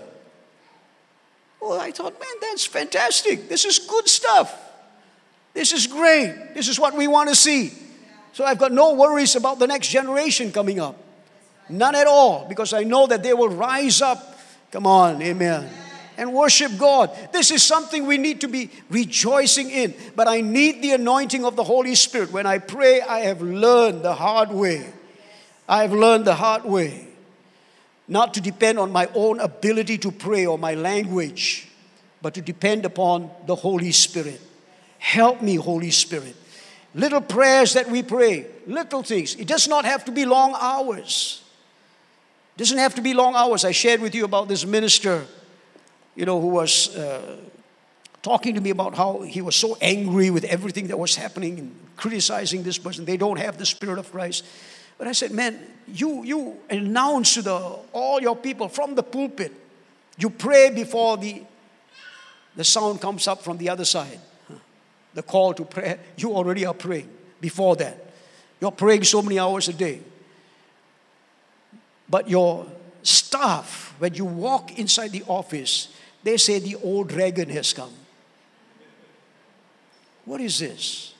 Oh, 1.61 1.79
I 1.79 1.91
thought, 1.91 2.13
man, 2.13 2.35
that's 2.41 2.65
fantastic. 2.65 3.49
This 3.49 3.65
is 3.65 3.77
good 3.77 4.07
stuff. 4.09 4.51
This 5.53 5.73
is 5.73 5.85
great. 5.85 6.55
This 6.55 6.67
is 6.67 6.79
what 6.79 6.95
we 6.95 7.07
want 7.07 7.29
to 7.29 7.35
see. 7.35 7.71
So 8.33 8.45
I've 8.45 8.57
got 8.57 8.71
no 8.71 8.93
worries 8.93 9.35
about 9.35 9.59
the 9.59 9.67
next 9.67 9.89
generation 9.89 10.51
coming 10.51 10.79
up. 10.79 10.97
None 11.69 11.95
at 11.95 12.07
all, 12.07 12.45
because 12.47 12.73
I 12.73 12.83
know 12.83 13.07
that 13.07 13.23
they 13.23 13.33
will 13.33 13.49
rise 13.49 14.01
up. 14.01 14.39
Come 14.71 14.87
on, 14.87 15.21
amen. 15.21 15.69
And 16.17 16.33
worship 16.33 16.71
God. 16.77 17.17
This 17.31 17.51
is 17.51 17.63
something 17.63 18.05
we 18.05 18.17
need 18.17 18.41
to 18.41 18.47
be 18.47 18.69
rejoicing 18.89 19.69
in. 19.69 19.93
But 20.15 20.27
I 20.27 20.41
need 20.41 20.81
the 20.81 20.91
anointing 20.91 21.45
of 21.45 21.55
the 21.55 21.63
Holy 21.63 21.95
Spirit. 21.95 22.31
When 22.31 22.45
I 22.45 22.57
pray, 22.57 23.01
I 23.01 23.19
have 23.21 23.41
learned 23.41 24.03
the 24.03 24.13
hard 24.13 24.51
way. 24.51 24.85
I 25.67 25.81
have 25.81 25.93
learned 25.93 26.25
the 26.25 26.35
hard 26.35 26.63
way. 26.65 27.07
Not 28.07 28.33
to 28.33 28.41
depend 28.41 28.77
on 28.77 28.91
my 28.91 29.07
own 29.15 29.39
ability 29.39 29.97
to 29.99 30.11
pray 30.11 30.45
or 30.45 30.57
my 30.57 30.75
language, 30.75 31.69
but 32.21 32.33
to 32.33 32.41
depend 32.41 32.85
upon 32.85 33.31
the 33.45 33.55
Holy 33.55 33.91
Spirit. 33.91 34.41
Help 34.99 35.41
me, 35.41 35.55
Holy 35.55 35.91
Spirit 35.91 36.35
little 36.93 37.21
prayers 37.21 37.73
that 37.73 37.89
we 37.89 38.03
pray, 38.03 38.47
little 38.67 39.03
things. 39.03 39.35
It 39.35 39.47
does 39.47 39.67
not 39.67 39.85
have 39.85 40.05
to 40.05 40.11
be 40.11 40.25
long 40.25 40.55
hours. 40.59 41.43
It 42.55 42.59
doesn't 42.59 42.77
have 42.77 42.95
to 42.95 43.01
be 43.01 43.13
long 43.13 43.35
hours. 43.35 43.63
I 43.63 43.71
shared 43.71 44.01
with 44.01 44.13
you 44.13 44.25
about 44.25 44.47
this 44.47 44.65
minister, 44.65 45.25
you 46.15 46.25
know, 46.25 46.41
who 46.41 46.47
was 46.47 46.95
uh, 46.95 47.37
talking 48.21 48.55
to 48.55 48.61
me 48.61 48.69
about 48.69 48.95
how 48.95 49.21
he 49.21 49.41
was 49.41 49.55
so 49.55 49.77
angry 49.81 50.29
with 50.29 50.43
everything 50.43 50.87
that 50.87 50.97
was 50.97 51.15
happening 51.15 51.59
and 51.59 51.75
criticizing 51.95 52.63
this 52.63 52.77
person. 52.77 53.05
They 53.05 53.17
don't 53.17 53.39
have 53.39 53.57
the 53.57 53.65
Spirit 53.65 53.97
of 53.97 54.11
Christ. 54.11 54.45
But 54.97 55.07
I 55.07 55.13
said, 55.13 55.31
man, 55.31 55.59
you, 55.87 56.23
you 56.23 56.57
announce 56.69 57.35
to 57.35 57.41
the, 57.41 57.55
all 57.93 58.21
your 58.21 58.35
people 58.35 58.67
from 58.69 58.95
the 58.95 59.03
pulpit, 59.03 59.51
you 60.17 60.29
pray 60.29 60.69
before 60.69 61.17
the, 61.17 61.41
the 62.55 62.63
sound 62.63 63.01
comes 63.01 63.27
up 63.27 63.41
from 63.41 63.57
the 63.57 63.69
other 63.69 63.85
side 63.85 64.19
the 65.13 65.23
call 65.23 65.53
to 65.53 65.65
prayer, 65.65 65.99
you 66.17 66.33
already 66.33 66.65
are 66.65 66.73
praying 66.73 67.09
before 67.39 67.75
that. 67.77 68.11
You're 68.59 68.71
praying 68.71 69.03
so 69.03 69.21
many 69.21 69.39
hours 69.39 69.67
a 69.67 69.73
day. 69.73 70.01
But 72.09 72.29
your 72.29 72.67
staff, 73.03 73.95
when 73.99 74.13
you 74.13 74.25
walk 74.25 74.77
inside 74.77 75.11
the 75.11 75.23
office, 75.27 75.93
they 76.23 76.37
say 76.37 76.59
the 76.59 76.75
old 76.75 77.09
dragon 77.09 77.49
has 77.49 77.73
come. 77.73 77.93
What 80.25 80.41
is 80.41 80.59
this? 80.59 81.13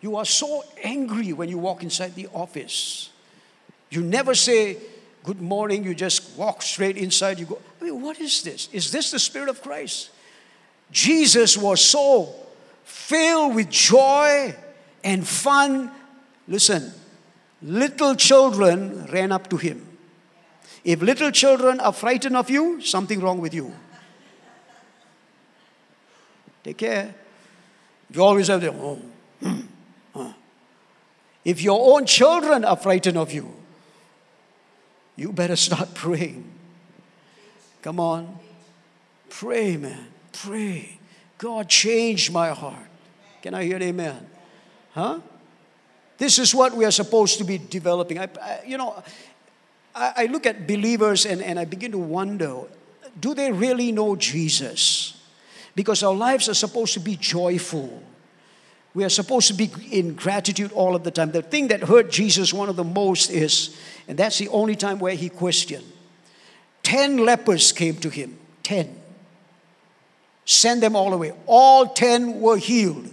You 0.00 0.16
are 0.16 0.24
so 0.24 0.64
angry 0.84 1.32
when 1.32 1.48
you 1.48 1.58
walk 1.58 1.82
inside 1.82 2.14
the 2.14 2.28
office. 2.32 3.10
You 3.90 4.02
never 4.02 4.34
say, 4.34 4.78
Good 5.24 5.42
morning, 5.42 5.84
you 5.84 5.94
just 5.94 6.38
walk 6.38 6.62
straight 6.62 6.96
inside. 6.96 7.38
You 7.38 7.46
go, 7.46 7.60
I 7.80 7.84
mean, 7.84 8.00
what 8.00 8.18
is 8.20 8.42
this? 8.42 8.68
Is 8.72 8.90
this 8.90 9.10
the 9.10 9.18
Spirit 9.18 9.48
of 9.48 9.60
Christ? 9.60 10.10
Jesus 10.90 11.56
was 11.56 11.84
so 11.84 12.34
filled 12.84 13.54
with 13.54 13.70
joy 13.70 14.54
and 15.04 15.26
fun. 15.26 15.90
Listen, 16.46 16.92
little 17.62 18.14
children 18.14 19.06
ran 19.06 19.32
up 19.32 19.48
to 19.50 19.56
him. 19.56 19.84
If 20.84 21.02
little 21.02 21.30
children 21.30 21.80
are 21.80 21.92
frightened 21.92 22.36
of 22.36 22.48
you, 22.48 22.80
something 22.80 23.20
wrong 23.20 23.40
with 23.40 23.52
you. 23.52 23.72
Take 26.64 26.78
care. 26.78 27.14
You 28.10 28.22
always 28.22 28.48
have 28.48 28.60
the, 28.60 28.72
oh, 28.72 29.00
hmm, 29.42 30.30
If 31.44 31.62
your 31.62 31.94
own 31.94 32.06
children 32.06 32.64
are 32.64 32.76
frightened 32.76 33.16
of 33.16 33.32
you, 33.32 33.54
you 35.16 35.32
better 35.32 35.56
start 35.56 35.94
praying. 35.94 36.44
Come 37.82 38.00
on. 38.00 38.38
Pray, 39.28 39.76
man. 39.76 40.06
Pray. 40.32 40.98
God 41.38 41.68
changed 41.68 42.32
my 42.32 42.50
heart. 42.50 42.88
Can 43.42 43.54
I 43.54 43.64
hear 43.64 43.80
amen? 43.80 44.28
Huh? 44.92 45.20
This 46.18 46.38
is 46.38 46.54
what 46.54 46.76
we 46.76 46.84
are 46.84 46.90
supposed 46.90 47.38
to 47.38 47.44
be 47.44 47.58
developing. 47.58 48.18
I, 48.18 48.28
I 48.42 48.60
you 48.66 48.76
know, 48.76 49.02
I, 49.94 50.12
I 50.16 50.26
look 50.26 50.46
at 50.46 50.66
believers 50.66 51.24
and, 51.24 51.40
and 51.40 51.58
I 51.58 51.64
begin 51.64 51.92
to 51.92 51.98
wonder 51.98 52.62
do 53.20 53.34
they 53.34 53.50
really 53.50 53.90
know 53.90 54.14
Jesus? 54.16 55.20
Because 55.74 56.02
our 56.02 56.14
lives 56.14 56.48
are 56.48 56.54
supposed 56.54 56.94
to 56.94 57.00
be 57.00 57.16
joyful. 57.16 58.02
We 58.94 59.04
are 59.04 59.08
supposed 59.08 59.48
to 59.48 59.54
be 59.54 59.70
in 59.90 60.14
gratitude 60.14 60.72
all 60.72 60.94
of 60.94 61.04
the 61.04 61.10
time. 61.10 61.32
The 61.32 61.42
thing 61.42 61.68
that 61.68 61.82
hurt 61.82 62.10
Jesus 62.10 62.52
one 62.52 62.68
of 62.68 62.76
the 62.76 62.84
most 62.84 63.30
is, 63.30 63.76
and 64.06 64.18
that's 64.18 64.38
the 64.38 64.48
only 64.48 64.76
time 64.76 64.98
where 64.98 65.14
he 65.14 65.28
questioned. 65.28 65.84
Ten 66.82 67.18
lepers 67.18 67.72
came 67.72 67.96
to 67.96 68.08
him. 68.08 68.38
Ten 68.62 68.98
send 70.48 70.82
them 70.82 70.96
all 70.96 71.12
away. 71.12 71.32
All 71.46 71.88
10 71.88 72.40
were 72.40 72.56
healed. 72.56 73.06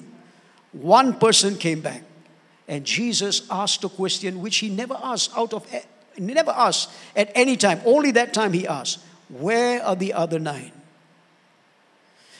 One 0.71 1.19
person 1.19 1.57
came 1.57 1.81
back. 1.81 2.01
And 2.65 2.85
Jesus 2.85 3.45
asked 3.51 3.83
a 3.83 3.89
question 3.89 4.39
which 4.41 4.57
he 4.57 4.69
never 4.69 4.97
asked 5.03 5.31
out 5.37 5.53
of 5.53 5.67
never 6.17 6.51
asked 6.51 6.89
at 7.13 7.29
any 7.35 7.57
time. 7.57 7.81
Only 7.85 8.11
that 8.11 8.33
time 8.33 8.53
he 8.53 8.65
asked, 8.65 8.99
"Where 9.27 9.83
are 9.83 9.97
the 9.97 10.13
other 10.13 10.39
nine? 10.39 10.71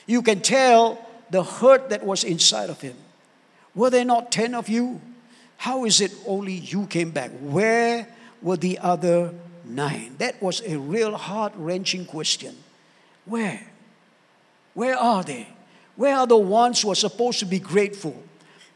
You 0.08 0.22
can 0.22 0.40
tell 0.40 0.98
the 1.30 1.44
hurt 1.44 1.90
that 1.90 2.06
was 2.06 2.24
inside 2.24 2.70
of 2.70 2.82
him. 2.82 2.96
Were 3.76 3.90
there 3.90 4.06
not 4.06 4.32
10 4.32 4.56
of 4.56 4.70
you? 4.70 5.02
How 5.58 5.84
is 5.84 6.00
it 6.00 6.12
only 6.26 6.54
you 6.54 6.86
came 6.88 7.12
back? 7.12 7.32
Where 7.42 8.08
were 8.42 8.58
the 8.58 8.80
other 8.80 9.34
nine? 9.66 10.16
That 10.20 10.42
was 10.42 10.62
a 10.66 10.78
real 10.78 11.18
heart 11.18 11.54
wrenching 11.56 12.06
question. 12.06 12.56
Where? 13.26 13.68
Where 14.76 14.96
are 14.96 15.24
they? 15.24 15.48
Where 15.96 16.16
are 16.16 16.28
the 16.28 16.38
ones 16.38 16.82
who 16.82 16.92
are 16.92 16.96
supposed 16.96 17.40
to 17.40 17.46
be 17.46 17.60
grateful? 17.60 18.22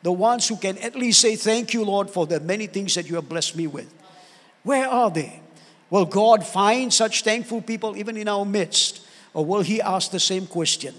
The 0.01 0.11
ones 0.11 0.47
who 0.47 0.55
can 0.55 0.77
at 0.79 0.95
least 0.95 1.19
say, 1.19 1.35
Thank 1.35 1.73
you, 1.73 1.83
Lord, 1.85 2.09
for 2.09 2.25
the 2.25 2.39
many 2.39 2.65
things 2.65 2.95
that 2.95 3.07
you 3.07 3.15
have 3.15 3.29
blessed 3.29 3.55
me 3.55 3.67
with. 3.67 3.93
Where 4.63 4.87
are 4.87 5.11
they? 5.11 5.41
Will 5.89 6.05
God 6.05 6.45
find 6.45 6.93
such 6.93 7.23
thankful 7.23 7.61
people 7.61 7.97
even 7.97 8.15
in 8.17 8.27
our 8.27 8.45
midst? 8.45 9.05
Or 9.33 9.45
will 9.45 9.61
He 9.61 9.81
ask 9.81 10.11
the 10.11 10.19
same 10.19 10.47
question? 10.47 10.95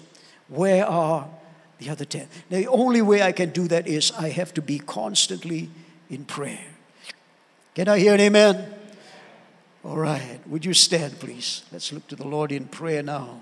Where 0.48 0.84
are 0.84 1.28
the 1.78 1.88
other 1.90 2.04
10? 2.04 2.28
Now, 2.50 2.58
the 2.58 2.68
only 2.68 3.00
way 3.00 3.22
I 3.22 3.32
can 3.32 3.50
do 3.50 3.68
that 3.68 3.86
is 3.86 4.12
I 4.12 4.28
have 4.28 4.52
to 4.54 4.62
be 4.62 4.78
constantly 4.78 5.70
in 6.10 6.24
prayer. 6.24 6.66
Can 7.74 7.88
I 7.88 7.98
hear 7.98 8.14
an 8.14 8.20
amen? 8.20 8.74
All 9.84 9.96
right. 9.96 10.40
Would 10.46 10.64
you 10.64 10.74
stand, 10.74 11.18
please? 11.20 11.62
Let's 11.72 11.92
look 11.92 12.06
to 12.08 12.16
the 12.16 12.26
Lord 12.26 12.52
in 12.52 12.66
prayer 12.66 13.02
now. 13.02 13.40